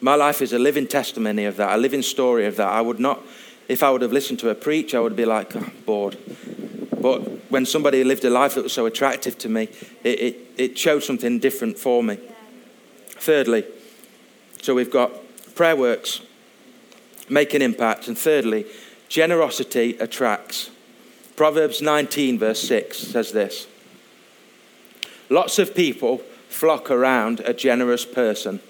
My 0.00 0.16
life 0.16 0.42
is 0.42 0.52
a 0.52 0.58
living 0.58 0.86
testimony 0.86 1.46
of 1.46 1.56
that, 1.56 1.74
a 1.74 1.80
living 1.80 2.02
story 2.02 2.46
of 2.46 2.56
that. 2.56 2.68
I 2.68 2.80
would 2.80 3.00
not, 3.00 3.22
if 3.68 3.82
I 3.82 3.90
would 3.90 4.02
have 4.02 4.12
listened 4.12 4.38
to 4.40 4.50
a 4.50 4.54
preach, 4.54 4.94
I 4.94 5.00
would 5.00 5.16
be 5.16 5.24
like, 5.24 5.56
oh, 5.56 5.66
bored. 5.86 6.18
But 7.00 7.20
when 7.50 7.64
somebody 7.64 8.04
lived 8.04 8.24
a 8.24 8.30
life 8.30 8.54
that 8.54 8.64
was 8.64 8.72
so 8.72 8.84
attractive 8.84 9.38
to 9.38 9.48
me, 9.48 9.68
it, 10.02 10.20
it, 10.20 10.36
it 10.58 10.78
showed 10.78 11.02
something 11.02 11.38
different 11.38 11.78
for 11.78 12.02
me. 12.02 12.18
Thirdly, 13.08 13.64
so 14.60 14.74
we've 14.74 14.90
got 14.90 15.12
prayer 15.54 15.76
works, 15.76 16.20
make 17.28 17.54
an 17.54 17.62
impact. 17.62 18.08
And 18.08 18.18
thirdly, 18.18 18.66
generosity 19.08 19.96
attracts. 19.98 20.70
Proverbs 21.36 21.80
19, 21.80 22.38
verse 22.38 22.60
6 22.60 22.98
says 22.98 23.32
this 23.32 23.66
Lots 25.34 25.58
of 25.58 25.74
people 25.74 26.18
flock 26.48 26.92
around 26.92 27.40
a 27.40 27.52
generous 27.52 28.04
person. 28.04 28.60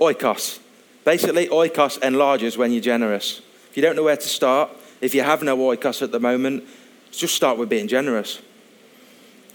Oikos. 0.00 0.60
Basically, 1.04 1.46
oikos 1.48 2.02
enlarges 2.02 2.56
when 2.56 2.72
you're 2.72 2.80
generous. 2.80 3.42
If 3.68 3.76
you 3.76 3.82
don't 3.82 3.94
know 3.94 4.02
where 4.02 4.16
to 4.16 4.28
start, 4.28 4.70
if 5.02 5.14
you 5.14 5.20
have 5.20 5.42
no 5.42 5.54
oikos 5.58 6.00
at 6.00 6.10
the 6.10 6.18
moment, 6.18 6.64
just 7.10 7.34
start 7.34 7.58
with 7.58 7.68
being 7.68 7.86
generous. 7.86 8.40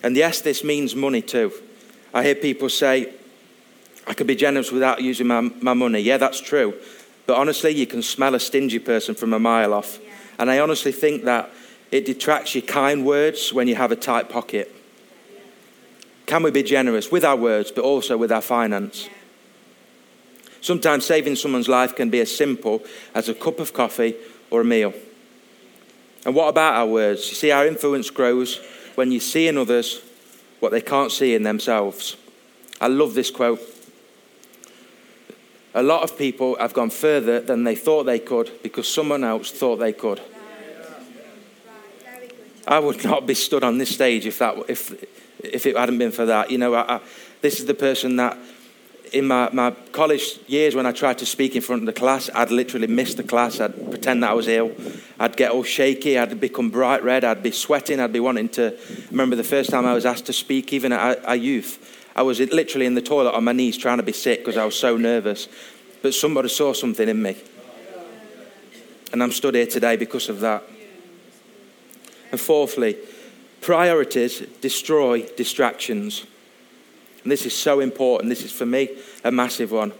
And 0.03 0.15
yes, 0.15 0.39
this 0.39 0.63
means 0.63 0.95
money 0.95 1.23
too. 1.23 1.51
I 2.13 2.21
hear 2.21 2.36
people 2.36 2.69
say, 2.69 3.12
I 4.05 4.13
could 4.13 4.27
be 4.27 4.36
generous 4.36 4.71
without 4.71 5.01
using 5.01 5.25
my, 5.25 5.41
my 5.41 5.73
money. 5.73 6.01
Yeah, 6.01 6.17
that's 6.17 6.39
true. 6.39 6.75
But 7.25 7.38
honestly, 7.38 7.71
you 7.71 7.88
can 7.88 8.03
smell 8.03 8.36
a 8.36 8.39
stingy 8.39 8.77
person 8.77 9.15
from 9.15 9.33
a 9.33 9.39
mile 9.39 9.73
off. 9.73 9.97
And 10.38 10.51
I 10.51 10.60
honestly 10.60 10.91
think 10.91 11.23
that 11.23 11.49
it 11.89 12.05
detracts 12.05 12.53
your 12.53 12.65
kind 12.65 13.03
words 13.03 13.51
when 13.51 13.67
you 13.67 13.73
have 13.73 13.91
a 13.91 13.95
tight 13.95 14.29
pocket. 14.29 14.75
Can 16.27 16.43
we 16.43 16.51
be 16.51 16.61
generous 16.61 17.09
with 17.09 17.23
our 17.23 17.37
words, 17.37 17.71
but 17.71 17.83
also 17.83 18.17
with 18.17 18.31
our 18.31 18.41
finance? 18.41 19.09
Sometimes 20.61 21.05
saving 21.05 21.37
someone's 21.37 21.69
life 21.69 21.95
can 21.95 22.09
be 22.09 22.19
as 22.19 22.35
simple 22.35 22.83
as 23.15 23.29
a 23.29 23.33
cup 23.33 23.59
of 23.59 23.73
coffee 23.73 24.13
or 24.51 24.61
a 24.61 24.65
meal. 24.65 24.93
And 26.25 26.35
what 26.35 26.49
about 26.49 26.73
our 26.73 26.85
words? 26.85 27.29
You 27.29 27.35
see, 27.35 27.51
our 27.51 27.65
influence 27.65 28.09
grows 28.09 28.59
when 28.95 29.11
you 29.11 29.21
see 29.21 29.47
in 29.47 29.57
others 29.57 30.01
what 30.59 30.73
they 30.73 30.81
can't 30.81 31.11
see 31.11 31.33
in 31.33 31.43
themselves. 31.43 32.17
I 32.81 32.87
love 32.87 33.13
this 33.13 33.31
quote. 33.31 33.61
A 35.73 35.83
lot 35.83 36.03
of 36.03 36.17
people 36.17 36.57
have 36.59 36.73
gone 36.73 36.89
further 36.89 37.39
than 37.39 37.63
they 37.63 37.75
thought 37.75 38.03
they 38.03 38.19
could 38.19 38.51
because 38.63 38.91
someone 38.91 39.23
else 39.23 39.51
thought 39.51 39.77
they 39.77 39.93
could. 39.93 40.19
Right. 40.19 40.27
Very 42.03 42.27
good. 42.27 42.37
I 42.67 42.79
would 42.79 43.01
not 43.05 43.25
be 43.25 43.35
stood 43.35 43.63
on 43.63 43.77
this 43.77 43.93
stage 43.93 44.25
if, 44.25 44.39
that, 44.39 44.57
if, 44.67 44.91
if 45.43 45.65
it 45.65 45.78
hadn't 45.78 45.97
been 45.97 46.12
for 46.12 46.26
that. 46.26 46.52
You 46.52 46.58
know, 46.58 46.73
I, 46.73 46.95
I, 46.95 47.02
this 47.41 47.60
is 47.60 47.65
the 47.65 47.73
person 47.73 48.15
that 48.17 48.38
in 49.13 49.28
my, 49.28 49.50
my 49.52 49.71
college 49.91 50.39
years 50.47 50.76
when 50.76 50.86
I 50.86 50.91
tried 50.91 51.17
to 51.19 51.26
speak 51.26 51.56
in 51.56 51.62
front 51.62 51.82
of 51.82 51.86
the 51.86 51.93
class, 51.93 52.30
I'd 52.34 52.52
literally 52.52 52.88
miss 52.88 53.13
the 53.13 53.23
class. 53.23 53.60
I'd 53.60 53.89
pretend 53.89 54.23
that 54.23 54.32
I 54.32 54.34
was 54.34 54.47
ill. 54.47 54.71
I'd 55.19 55.38
get 55.38 55.52
all 55.52 55.63
shaky. 55.63 56.17
I'd 56.17 56.39
become 56.39 56.69
bright 56.69 57.04
red. 57.04 57.23
I'd 57.23 57.43
be 57.43 57.52
sweating. 57.52 58.00
I'd 58.00 58.13
be 58.13 58.19
wanting 58.19 58.50
to. 58.50 58.78
Remember 59.12 59.36
the 59.36 59.43
first 59.43 59.69
time 59.69 59.86
I 59.86 59.93
was 59.93 60.06
asked 60.06 60.26
to 60.26 60.34
speak, 60.34 60.73
even 60.73 60.91
at 60.91 61.21
a 61.26 61.36
youth, 61.36 62.10
I 62.15 62.23
was 62.23 62.39
literally 62.39 62.86
in 62.86 62.95
the 62.95 63.02
toilet 63.02 63.34
on 63.34 63.43
my 63.43 63.54
knees 63.54 63.78
trying 63.78 63.97
to 63.97 64.04
be 64.04 64.13
sick 64.13 64.39
because 64.39 64.58
I 64.58 64.65
was 64.65 64.78
so 64.78 64.97
nervous. 64.97 65.47
But 66.02 66.13
somebody 66.13 66.50
saw 66.50 66.73
something 66.73 67.08
in 67.08 67.21
me. 67.21 67.38
And 69.12 69.23
I'm 69.23 69.32
stood 69.32 69.56
here 69.56 69.67
today 69.67 69.95
because 69.95 70.30
of 70.30 70.41
that. 70.41 70.63
And 72.32 72.39
fourthly, 72.39 72.97
priorities 73.67 74.39
destroy 74.62 75.23
distractions. 75.36 76.25
And 77.23 77.30
this 77.30 77.45
is 77.45 77.53
so 77.53 77.82
important. 77.82 78.30
This 78.30 78.45
is 78.45 78.51
for 78.53 78.65
me 78.65 78.88
a 79.25 79.30
massive 79.30 79.73
one. 79.73 79.91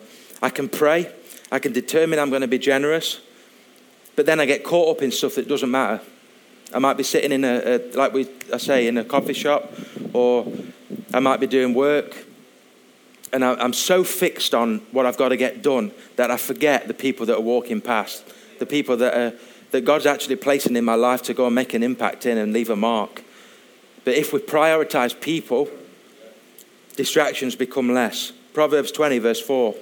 I 0.42 0.50
can 0.50 0.70
pray, 0.70 1.12
I 1.52 1.60
can 1.60 1.74
determine 1.74 2.18
I'm 2.18 2.30
going 2.30 2.44
to 2.44 2.48
be 2.48 2.60
generous, 2.60 3.20
but 4.16 4.26
then 4.26 4.40
I 4.40 4.46
get 4.46 4.64
caught 4.64 4.96
up 4.96 5.04
in 5.04 5.12
stuff 5.12 5.36
that 5.36 5.50
doesn't 5.50 5.70
matter. 5.70 6.00
I 6.74 6.80
might 6.80 6.96
be 6.96 7.04
sitting 7.04 7.34
in 7.34 7.44
a, 7.44 7.76
a 7.76 7.78
like 7.94 8.14
we 8.14 8.30
I 8.54 8.58
say, 8.58 8.88
in 8.88 8.98
a 8.98 9.04
coffee 9.04 9.34
shop, 9.34 9.74
or 10.14 10.50
I 11.14 11.20
might 11.20 11.42
be 11.42 11.48
doing 11.48 11.74
work, 11.74 12.26
and 13.34 13.44
I, 13.44 13.56
I'm 13.56 13.74
so 13.74 14.06
fixed 14.06 14.56
on 14.56 14.78
what 14.94 15.06
I've 15.06 15.18
got 15.18 15.30
to 15.30 15.38
get 15.38 15.62
done 15.62 15.92
that 16.16 16.32
I 16.32 16.38
forget 16.38 16.88
the 16.88 16.94
people 16.94 17.26
that 17.26 17.36
are 17.36 17.42
walking 17.42 17.82
past, 17.82 18.24
the 18.60 18.66
people 18.66 18.96
that 18.96 19.14
are 19.14 19.34
that 19.72 19.82
God's 19.82 20.06
actually 20.06 20.38
placing 20.38 20.78
in 20.78 20.86
my 20.86 20.96
life 20.96 21.22
to 21.24 21.34
go 21.34 21.48
and 21.48 21.54
make 21.54 21.74
an 21.74 21.84
impact 21.84 22.26
in 22.26 22.38
and 22.38 22.54
leave 22.54 22.70
a 22.70 22.78
mark. 22.78 23.26
But 24.08 24.16
if 24.16 24.32
we 24.32 24.40
prioritize 24.40 25.20
people, 25.20 25.68
distractions 26.96 27.58
become 27.58 27.94
less. 27.94 28.32
Proverbs 28.54 28.90
20, 28.94 29.20
verse 29.20 29.42
4. 29.42 29.76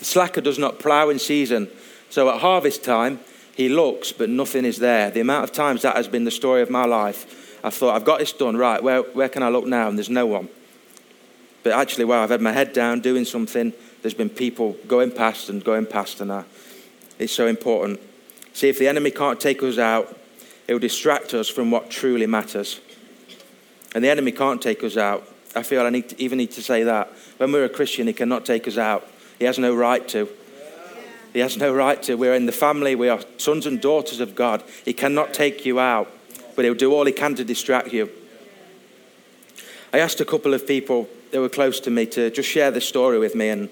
The 0.00 0.04
slacker 0.04 0.40
does 0.40 0.58
not 0.58 0.80
plough 0.80 1.08
in 1.08 1.20
season, 1.20 1.68
so 2.10 2.28
at 2.28 2.40
harvest 2.40 2.82
time 2.82 3.20
he 3.54 3.68
looks, 3.68 4.10
but 4.10 4.28
nothing 4.28 4.64
is 4.64 4.78
there. 4.78 5.12
The 5.12 5.20
amount 5.20 5.44
of 5.44 5.52
times 5.52 5.82
that 5.82 5.94
has 5.94 6.08
been 6.08 6.24
the 6.24 6.32
story 6.32 6.60
of 6.60 6.70
my 6.70 6.84
life, 6.84 7.60
I 7.64 7.70
thought, 7.70 7.94
I've 7.94 8.04
got 8.04 8.18
this 8.18 8.32
done, 8.32 8.56
right, 8.56 8.82
where, 8.82 9.02
where 9.02 9.28
can 9.28 9.44
I 9.44 9.48
look 9.48 9.66
now? 9.66 9.88
And 9.88 9.96
there's 9.96 10.10
no 10.10 10.26
one. 10.26 10.48
But 11.62 11.74
actually, 11.74 12.06
while 12.06 12.24
I've 12.24 12.30
had 12.30 12.40
my 12.40 12.50
head 12.50 12.72
down 12.72 12.98
doing 12.98 13.24
something, 13.24 13.72
there's 14.02 14.12
been 14.12 14.28
people 14.28 14.72
going 14.88 15.12
past 15.12 15.48
and 15.48 15.62
going 15.62 15.86
past, 15.86 16.20
and 16.20 16.32
I, 16.32 16.42
it's 17.20 17.32
so 17.32 17.46
important. 17.46 18.00
See, 18.54 18.68
if 18.68 18.80
the 18.80 18.88
enemy 18.88 19.12
can't 19.12 19.38
take 19.38 19.62
us 19.62 19.78
out, 19.78 20.18
it 20.68 20.72
will 20.72 20.80
distract 20.80 21.34
us 21.34 21.48
from 21.48 21.70
what 21.70 21.90
truly 21.90 22.26
matters. 22.26 22.80
And 23.94 24.02
the 24.02 24.10
enemy 24.10 24.32
can't 24.32 24.62
take 24.62 24.82
us 24.82 24.96
out 24.96 25.28
I 25.54 25.62
feel 25.62 25.82
I 25.82 25.90
need 25.90 26.08
to, 26.10 26.22
even 26.22 26.38
need 26.38 26.52
to 26.52 26.62
say 26.62 26.82
that. 26.84 27.12
When 27.36 27.52
we're 27.52 27.64
a 27.64 27.68
Christian, 27.68 28.06
He 28.06 28.12
cannot 28.12 28.46
take 28.46 28.66
us 28.66 28.78
out. 28.78 29.06
He 29.38 29.44
has 29.44 29.58
no 29.58 29.74
right 29.74 30.06
to. 30.08 30.28
He 31.32 31.40
has 31.40 31.56
no 31.56 31.72
right 31.72 32.02
to. 32.04 32.14
We're 32.14 32.34
in 32.34 32.46
the 32.46 32.52
family. 32.52 32.94
We 32.94 33.08
are 33.08 33.20
sons 33.38 33.66
and 33.66 33.80
daughters 33.80 34.20
of 34.20 34.34
God. 34.34 34.62
He 34.84 34.92
cannot 34.92 35.34
take 35.34 35.64
you 35.64 35.80
out, 35.80 36.10
but 36.56 36.64
He'll 36.64 36.74
do 36.74 36.92
all 36.92 37.04
He 37.04 37.12
can 37.12 37.34
to 37.34 37.44
distract 37.44 37.92
you. 37.92 38.10
I 39.92 39.98
asked 39.98 40.20
a 40.20 40.24
couple 40.24 40.54
of 40.54 40.66
people 40.66 41.08
that 41.32 41.40
were 41.40 41.50
close 41.50 41.80
to 41.80 41.90
me 41.90 42.06
to 42.06 42.30
just 42.30 42.48
share 42.48 42.70
this 42.70 42.88
story 42.88 43.18
with 43.18 43.34
me, 43.34 43.50
and 43.50 43.68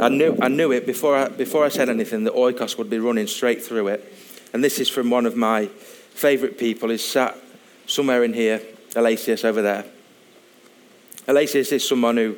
I 0.00 0.08
knew, 0.08 0.36
I 0.40 0.48
knew 0.48 0.72
it 0.72 0.86
before 0.86 1.16
I, 1.16 1.28
before 1.28 1.64
I 1.64 1.68
said 1.68 1.88
anything 1.88 2.24
that 2.24 2.34
Oikos 2.34 2.78
would 2.78 2.90
be 2.90 2.98
running 2.98 3.28
straight 3.28 3.62
through 3.62 3.88
it. 3.88 4.12
And 4.52 4.64
this 4.64 4.80
is 4.80 4.88
from 4.88 5.10
one 5.10 5.26
of 5.26 5.36
my 5.36 5.68
favourite 6.16 6.56
people 6.56 6.90
is 6.90 7.06
sat 7.06 7.36
somewhere 7.86 8.24
in 8.24 8.32
here, 8.32 8.60
Alasius 8.92 9.44
over 9.44 9.60
there. 9.60 9.84
Alasius 11.26 11.72
is 11.72 11.86
someone 11.86 12.16
who 12.16 12.36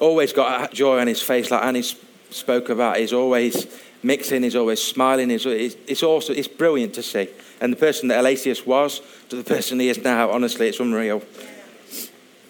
always 0.00 0.32
got 0.32 0.72
joy 0.72 0.98
on 0.98 1.06
his 1.06 1.20
face, 1.20 1.50
like 1.50 1.62
Annie 1.62 1.82
spoke 2.30 2.70
about. 2.70 2.96
He's 2.96 3.12
always 3.12 3.66
mixing, 4.02 4.42
he's 4.42 4.56
always 4.56 4.82
smiling. 4.82 5.28
He's, 5.28 5.44
it's, 5.44 6.02
also, 6.02 6.32
it's 6.32 6.48
brilliant 6.48 6.94
to 6.94 7.02
see. 7.02 7.28
And 7.60 7.70
the 7.70 7.76
person 7.76 8.08
that 8.08 8.24
Alasius 8.24 8.66
was 8.66 9.02
to 9.28 9.36
the 9.36 9.44
person 9.44 9.78
he 9.78 9.90
is 9.90 10.02
now, 10.02 10.30
honestly, 10.30 10.68
it's 10.68 10.80
unreal. 10.80 11.22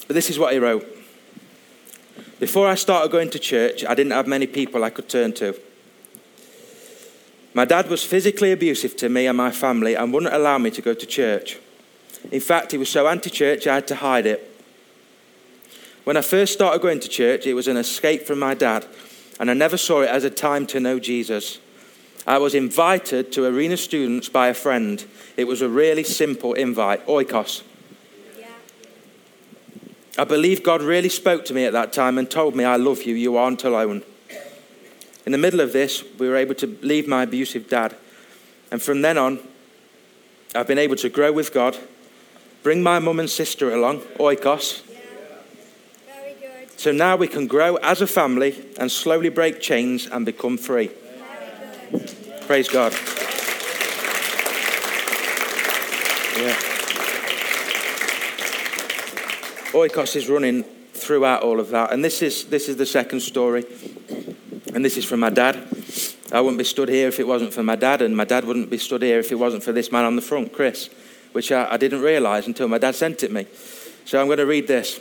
But 0.06 0.14
this 0.14 0.30
is 0.30 0.38
what 0.38 0.52
he 0.52 0.60
wrote. 0.60 0.86
Before 2.38 2.68
I 2.68 2.76
started 2.76 3.10
going 3.10 3.30
to 3.30 3.38
church, 3.38 3.84
I 3.84 3.94
didn't 3.94 4.12
have 4.12 4.28
many 4.28 4.46
people 4.46 4.84
I 4.84 4.90
could 4.90 5.08
turn 5.08 5.32
to. 5.34 5.58
My 7.54 7.64
dad 7.64 7.88
was 7.88 8.02
physically 8.02 8.50
abusive 8.50 8.96
to 8.96 9.08
me 9.08 9.28
and 9.28 9.36
my 9.36 9.52
family 9.52 9.94
and 9.94 10.12
wouldn't 10.12 10.34
allow 10.34 10.58
me 10.58 10.72
to 10.72 10.82
go 10.82 10.92
to 10.92 11.06
church. 11.06 11.58
In 12.32 12.40
fact, 12.40 12.72
he 12.72 12.78
was 12.78 12.88
so 12.88 13.06
anti 13.06 13.30
church 13.30 13.66
I 13.68 13.76
had 13.76 13.86
to 13.88 13.96
hide 13.96 14.26
it. 14.26 14.50
When 16.02 16.16
I 16.16 16.20
first 16.20 16.52
started 16.52 16.82
going 16.82 17.00
to 17.00 17.08
church, 17.08 17.46
it 17.46 17.54
was 17.54 17.68
an 17.68 17.76
escape 17.76 18.26
from 18.26 18.40
my 18.40 18.54
dad, 18.54 18.86
and 19.38 19.50
I 19.50 19.54
never 19.54 19.76
saw 19.76 20.02
it 20.02 20.10
as 20.10 20.24
a 20.24 20.30
time 20.30 20.66
to 20.66 20.80
know 20.80 20.98
Jesus. 20.98 21.60
I 22.26 22.38
was 22.38 22.54
invited 22.54 23.32
to 23.32 23.46
arena 23.46 23.76
students 23.76 24.28
by 24.28 24.48
a 24.48 24.54
friend. 24.54 25.04
It 25.36 25.44
was 25.44 25.62
a 25.62 25.68
really 25.68 26.04
simple 26.04 26.54
invite, 26.54 27.06
oikos. 27.06 27.62
I 30.16 30.24
believe 30.24 30.62
God 30.62 30.82
really 30.82 31.08
spoke 31.08 31.44
to 31.46 31.54
me 31.54 31.64
at 31.64 31.72
that 31.72 31.92
time 31.92 32.18
and 32.18 32.30
told 32.30 32.54
me, 32.54 32.64
I 32.64 32.76
love 32.76 33.02
you, 33.02 33.14
you 33.14 33.36
aren't 33.36 33.64
alone. 33.64 34.02
In 35.26 35.32
the 35.32 35.38
middle 35.38 35.60
of 35.60 35.72
this, 35.72 36.04
we 36.18 36.28
were 36.28 36.36
able 36.36 36.54
to 36.56 36.66
leave 36.82 37.08
my 37.08 37.22
abusive 37.22 37.68
dad. 37.68 37.96
And 38.70 38.82
from 38.82 39.02
then 39.02 39.16
on, 39.16 39.38
I've 40.54 40.66
been 40.66 40.78
able 40.78 40.96
to 40.96 41.08
grow 41.08 41.32
with 41.32 41.52
God, 41.52 41.78
bring 42.62 42.82
my 42.82 42.98
mum 42.98 43.20
and 43.20 43.30
sister 43.30 43.72
along, 43.72 44.00
oikos. 44.18 44.82
So 46.76 46.92
now 46.92 47.16
we 47.16 47.28
can 47.28 47.46
grow 47.46 47.76
as 47.76 48.02
a 48.02 48.06
family 48.06 48.66
and 48.78 48.90
slowly 48.92 49.30
break 49.30 49.60
chains 49.60 50.06
and 50.06 50.26
become 50.26 50.58
free. 50.58 50.90
Praise 52.46 52.68
God. 52.68 52.92
Yeah. 56.36 56.56
Oikos 59.72 60.16
is 60.16 60.28
running 60.28 60.64
throughout 60.92 61.42
all 61.42 61.60
of 61.60 61.70
that. 61.70 61.92
And 61.92 62.04
this 62.04 62.22
is, 62.22 62.44
this 62.46 62.68
is 62.68 62.76
the 62.76 62.86
second 62.86 63.20
story. 63.20 63.64
And 64.74 64.84
this 64.84 64.96
is 64.96 65.04
from 65.04 65.20
my 65.20 65.30
dad. 65.30 65.68
I 66.32 66.40
wouldn't 66.40 66.58
be 66.58 66.64
stood 66.64 66.88
here 66.88 67.06
if 67.06 67.20
it 67.20 67.28
wasn't 67.28 67.54
for 67.54 67.62
my 67.62 67.76
dad, 67.76 68.02
and 68.02 68.16
my 68.16 68.24
dad 68.24 68.44
wouldn't 68.44 68.70
be 68.70 68.78
stood 68.78 69.02
here 69.02 69.20
if 69.20 69.30
it 69.30 69.36
wasn't 69.36 69.62
for 69.62 69.70
this 69.70 69.92
man 69.92 70.04
on 70.04 70.16
the 70.16 70.22
front, 70.22 70.52
Chris, 70.52 70.90
which 71.30 71.52
I, 71.52 71.74
I 71.74 71.76
didn't 71.76 72.00
realize 72.00 72.48
until 72.48 72.66
my 72.66 72.78
dad 72.78 72.96
sent 72.96 73.22
it 73.22 73.30
me. 73.30 73.46
So 74.04 74.20
I'm 74.20 74.26
going 74.26 74.38
to 74.38 74.46
read 74.46 74.66
this. 74.66 74.98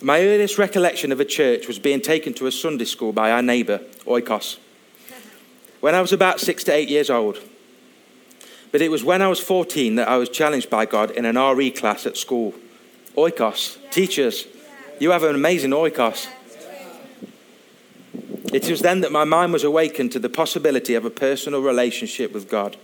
My 0.00 0.22
earliest 0.22 0.56
recollection 0.56 1.12
of 1.12 1.20
a 1.20 1.24
church 1.26 1.68
was 1.68 1.78
being 1.78 2.00
taken 2.00 2.32
to 2.34 2.46
a 2.46 2.52
Sunday 2.52 2.86
school 2.86 3.12
by 3.12 3.30
our 3.30 3.42
neighbour, 3.42 3.80
Oikos, 4.06 4.56
when 5.80 5.94
I 5.94 6.00
was 6.00 6.14
about 6.14 6.40
six 6.40 6.64
to 6.64 6.72
eight 6.72 6.88
years 6.88 7.10
old. 7.10 7.38
But 8.72 8.80
it 8.80 8.90
was 8.90 9.04
when 9.04 9.20
I 9.20 9.28
was 9.28 9.38
14 9.38 9.96
that 9.96 10.08
I 10.08 10.16
was 10.16 10.30
challenged 10.30 10.70
by 10.70 10.86
God 10.86 11.10
in 11.10 11.26
an 11.26 11.36
RE 11.36 11.70
class 11.72 12.06
at 12.06 12.16
school. 12.16 12.54
Oikos, 13.16 13.76
teachers, 13.90 14.46
you 14.98 15.10
have 15.10 15.24
an 15.24 15.34
amazing 15.34 15.72
oikos. 15.72 16.26
It 18.52 18.68
was 18.68 18.80
then 18.80 19.00
that 19.02 19.12
my 19.12 19.24
mind 19.24 19.52
was 19.52 19.64
awakened 19.64 20.12
to 20.12 20.18
the 20.18 20.28
possibility 20.28 20.94
of 20.94 21.04
a 21.04 21.10
personal 21.10 21.62
relationship 21.62 22.32
with 22.32 22.48
God. 22.48 22.76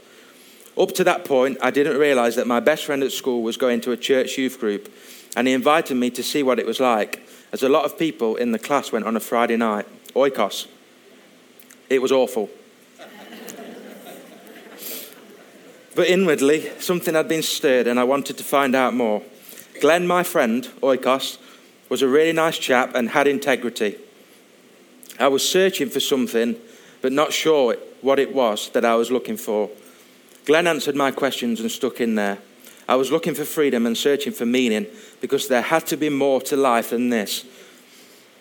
Up 0.78 0.92
to 0.92 1.04
that 1.04 1.24
point, 1.24 1.58
I 1.62 1.70
didn't 1.70 1.96
realize 1.96 2.36
that 2.36 2.46
my 2.46 2.60
best 2.60 2.84
friend 2.84 3.02
at 3.02 3.12
school 3.12 3.42
was 3.42 3.56
going 3.56 3.80
to 3.82 3.92
a 3.92 3.96
church 3.96 4.36
youth 4.36 4.60
group, 4.60 4.92
and 5.34 5.48
he 5.48 5.54
invited 5.54 5.94
me 5.96 6.10
to 6.10 6.22
see 6.22 6.42
what 6.42 6.58
it 6.58 6.66
was 6.66 6.80
like, 6.80 7.26
as 7.52 7.62
a 7.62 7.68
lot 7.68 7.84
of 7.84 7.98
people 7.98 8.36
in 8.36 8.52
the 8.52 8.58
class 8.58 8.92
went 8.92 9.06
on 9.06 9.16
a 9.16 9.20
Friday 9.20 9.56
night. 9.56 9.86
Oikos. 10.14 10.66
It 11.88 12.02
was 12.02 12.12
awful. 12.12 12.50
but 15.94 16.06
inwardly, 16.06 16.70
something 16.78 17.14
had 17.14 17.28
been 17.28 17.42
stirred, 17.42 17.86
and 17.86 17.98
I 17.98 18.04
wanted 18.04 18.36
to 18.36 18.44
find 18.44 18.74
out 18.74 18.92
more. 18.92 19.22
Glenn, 19.80 20.06
my 20.06 20.22
friend, 20.22 20.68
Oikos, 20.82 21.38
was 21.88 22.02
a 22.02 22.08
really 22.08 22.32
nice 22.32 22.58
chap 22.58 22.94
and 22.94 23.10
had 23.10 23.26
integrity. 23.26 23.96
I 25.18 25.28
was 25.28 25.48
searching 25.48 25.88
for 25.88 26.00
something, 26.00 26.56
but 27.02 27.12
not 27.12 27.32
sure 27.32 27.76
what 28.02 28.18
it 28.18 28.34
was 28.34 28.68
that 28.70 28.84
I 28.84 28.94
was 28.94 29.10
looking 29.10 29.36
for. 29.36 29.70
Glenn 30.44 30.66
answered 30.66 30.94
my 30.94 31.10
questions 31.10 31.60
and 31.60 31.70
stuck 31.70 32.00
in 32.00 32.14
there. 32.14 32.38
I 32.88 32.94
was 32.94 33.10
looking 33.10 33.34
for 33.34 33.44
freedom 33.44 33.84
and 33.86 33.96
searching 33.96 34.32
for 34.32 34.46
meaning 34.46 34.86
because 35.20 35.48
there 35.48 35.62
had 35.62 35.86
to 35.86 35.96
be 35.96 36.08
more 36.08 36.40
to 36.42 36.56
life 36.56 36.90
than 36.90 37.10
this. 37.10 37.44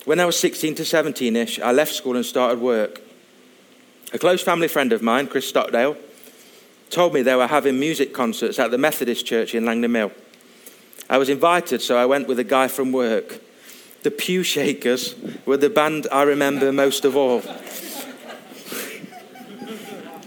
When 0.06 0.20
I 0.20 0.26
was 0.26 0.38
16 0.38 0.76
to 0.76 0.86
17 0.86 1.36
ish, 1.36 1.60
I 1.60 1.72
left 1.72 1.94
school 1.94 2.16
and 2.16 2.26
started 2.26 2.60
work. 2.60 3.02
A 4.14 4.20
close 4.20 4.44
family 4.44 4.68
friend 4.68 4.94
of 4.94 5.02
mine, 5.02 5.28
Chris 5.28 5.50
Stockdale, 5.50 5.98
told 6.92 7.14
me 7.14 7.24
they 7.24 7.36
were 7.36 7.48
having 7.48 7.80
music 7.80 8.14
concerts 8.14 8.60
at 8.60 8.70
the 8.70 8.78
Methodist 8.78 9.26
Church 9.26 9.56
in 9.56 9.66
Langley 9.66 9.88
Mill. 9.88 10.12
I 11.10 11.18
was 11.18 11.30
invited, 11.30 11.82
so 11.82 11.98
I 11.98 12.06
went 12.06 12.28
with 12.28 12.38
a 12.38 12.44
guy 12.44 12.68
from 12.68 12.92
work. 12.92 13.42
The 14.06 14.12
Pew 14.12 14.44
Shakers 14.44 15.16
were 15.48 15.58
the 15.58 15.68
band 15.68 16.06
I 16.12 16.22
remember 16.22 16.72
most 16.72 17.06
of 17.06 17.18
all. 17.18 17.42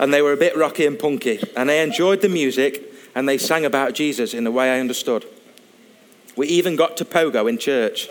and 0.01 0.13
they 0.13 0.21
were 0.21 0.33
a 0.33 0.37
bit 0.37 0.57
rocky 0.57 0.85
and 0.85 0.99
punky, 0.99 1.39
and 1.57 1.69
they 1.69 1.81
enjoyed 1.81 2.21
the 2.21 2.29
music, 2.29 2.93
and 3.15 3.29
they 3.29 3.39
sang 3.39 3.65
about 3.65 3.95
Jesus 3.95 4.35
in 4.35 4.43
the 4.43 4.51
way 4.51 4.75
I 4.75 4.81
understood. 4.81 5.27
We 6.35 6.49
even 6.49 6.75
got 6.75 6.97
to 6.97 7.05
pogo 7.05 7.49
in 7.49 7.57
church. 7.57 8.09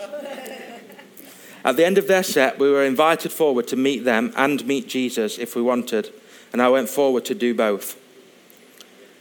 At 1.66 1.76
the 1.76 1.84
end 1.84 1.98
of 1.98 2.08
their 2.08 2.22
set, 2.22 2.58
we 2.58 2.70
were 2.70 2.82
invited 2.82 3.30
forward 3.30 3.68
to 3.68 3.76
meet 3.76 4.06
them 4.06 4.32
and 4.36 4.66
meet 4.66 4.88
Jesus 4.88 5.36
if 5.36 5.54
we 5.54 5.60
wanted, 5.60 6.10
and 6.50 6.62
I 6.62 6.70
went 6.70 6.88
forward 6.88 7.26
to 7.26 7.34
do 7.34 7.54
both. 7.54 8.00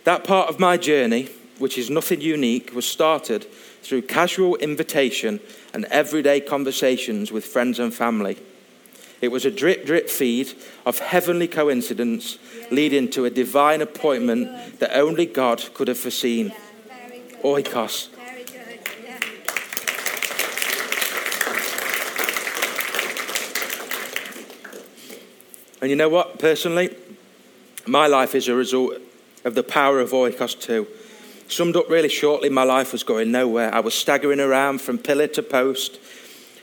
That 0.05 0.23
part 0.23 0.47
of 0.47 0.61
my 0.61 0.77
journey, 0.77 1.27
which 1.59 1.77
is 1.77 1.89
nothing 1.89 2.21
unique, 2.21 2.73
was 2.73 2.85
started 2.85 3.47
through 3.87 4.01
casual 4.01 4.57
invitation 4.57 5.39
and 5.73 5.85
everyday 5.85 6.41
conversations 6.41 7.31
with 7.31 7.45
friends 7.45 7.79
and 7.79 7.93
family. 7.93 8.37
It 9.21 9.29
was 9.29 9.45
a 9.45 9.51
drip 9.51 9.85
drip 9.85 10.09
feed 10.09 10.53
of 10.85 10.99
heavenly 10.99 11.47
coincidence 11.47 12.37
leading 12.69 13.09
to 13.11 13.23
a 13.23 13.29
divine 13.29 13.81
appointment 13.81 14.79
that 14.79 14.93
only 14.93 15.25
God 15.25 15.63
could 15.73 15.87
have 15.87 15.97
foreseen. 15.97 16.51
Oikos. 17.43 18.09
And 25.79 25.89
you 25.89 25.95
know 25.95 26.09
what, 26.09 26.39
personally, 26.39 26.93
my 27.85 28.07
life 28.07 28.35
is 28.35 28.49
a 28.49 28.53
result 28.53 28.95
of 29.45 29.55
the 29.55 29.63
power 29.63 30.01
of 30.01 30.09
Oikos 30.11 30.59
too. 30.59 30.87
Summed 31.47 31.77
up 31.77 31.89
really 31.89 32.09
shortly, 32.09 32.49
my 32.49 32.63
life 32.63 32.91
was 32.91 33.03
going 33.03 33.31
nowhere. 33.31 33.73
I 33.73 33.79
was 33.79 33.93
staggering 33.93 34.39
around 34.39 34.81
from 34.81 34.97
pillar 34.97 35.27
to 35.27 35.43
post, 35.43 35.99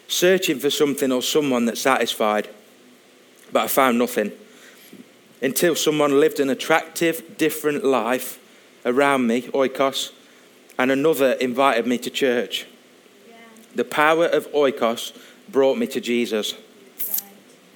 searching 0.08 0.58
for 0.58 0.68
something 0.70 1.10
or 1.10 1.22
someone 1.22 1.64
that 1.66 1.78
satisfied. 1.78 2.48
But 3.50 3.64
I 3.64 3.66
found 3.68 3.98
nothing 3.98 4.32
until 5.40 5.74
someone 5.74 6.20
lived 6.20 6.40
an 6.40 6.50
attractive, 6.50 7.36
different 7.38 7.84
life 7.84 8.38
around 8.84 9.26
me, 9.26 9.42
oikos, 9.42 10.10
and 10.78 10.90
another 10.90 11.32
invited 11.32 11.86
me 11.86 11.98
to 11.98 12.10
church. 12.10 12.66
Yeah. 13.28 13.36
The 13.74 13.84
power 13.84 14.26
of 14.26 14.50
oikos 14.52 15.16
brought 15.48 15.78
me 15.78 15.86
to 15.88 16.00
Jesus. 16.00 16.54
Right. 16.54 17.22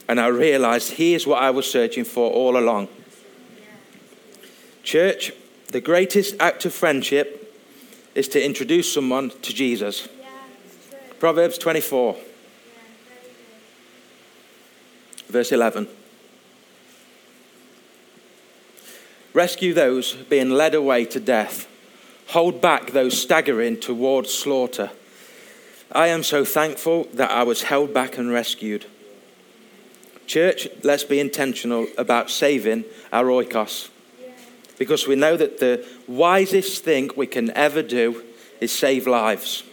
And 0.08 0.20
I 0.20 0.26
realized 0.26 0.92
here's 0.92 1.26
what 1.26 1.42
I 1.42 1.50
was 1.50 1.70
searching 1.70 2.04
for 2.04 2.30
all 2.30 2.58
along. 2.58 2.88
Yeah. 3.56 3.66
Church, 4.82 5.32
the 5.68 5.80
greatest 5.80 6.34
act 6.40 6.64
of 6.64 6.72
friendship 6.72 7.54
is 8.14 8.26
to 8.28 8.44
introduce 8.44 8.92
someone 8.92 9.30
to 9.42 9.52
Jesus. 9.52 10.08
Yeah, 10.20 10.28
Proverbs 11.18 11.58
24, 11.58 12.16
yeah, 12.16 12.22
verse 15.28 15.52
11. 15.52 15.88
Rescue 19.34 19.74
those 19.74 20.14
being 20.14 20.50
led 20.50 20.74
away 20.74 21.04
to 21.04 21.20
death. 21.20 21.68
Hold 22.28 22.60
back 22.60 22.90
those 22.90 23.20
staggering 23.20 23.78
towards 23.78 24.32
slaughter. 24.32 24.90
I 25.92 26.08
am 26.08 26.22
so 26.22 26.44
thankful 26.44 27.04
that 27.14 27.30
I 27.30 27.42
was 27.42 27.64
held 27.64 27.94
back 27.94 28.18
and 28.18 28.30
rescued. 28.30 28.86
Church, 30.26 30.68
let's 30.82 31.04
be 31.04 31.20
intentional 31.20 31.86
about 31.96 32.30
saving 32.30 32.84
our 33.12 33.26
oikos 33.26 33.88
because 34.78 35.06
we 35.06 35.16
know 35.16 35.36
that 35.36 35.58
the 35.58 35.84
wisest 36.06 36.84
thing 36.84 37.10
we 37.16 37.26
can 37.26 37.50
ever 37.50 37.82
do 37.82 38.24
is 38.60 38.72
save 38.72 39.06
lives. 39.06 39.64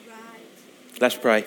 Let's 0.99 1.15
pray. 1.15 1.45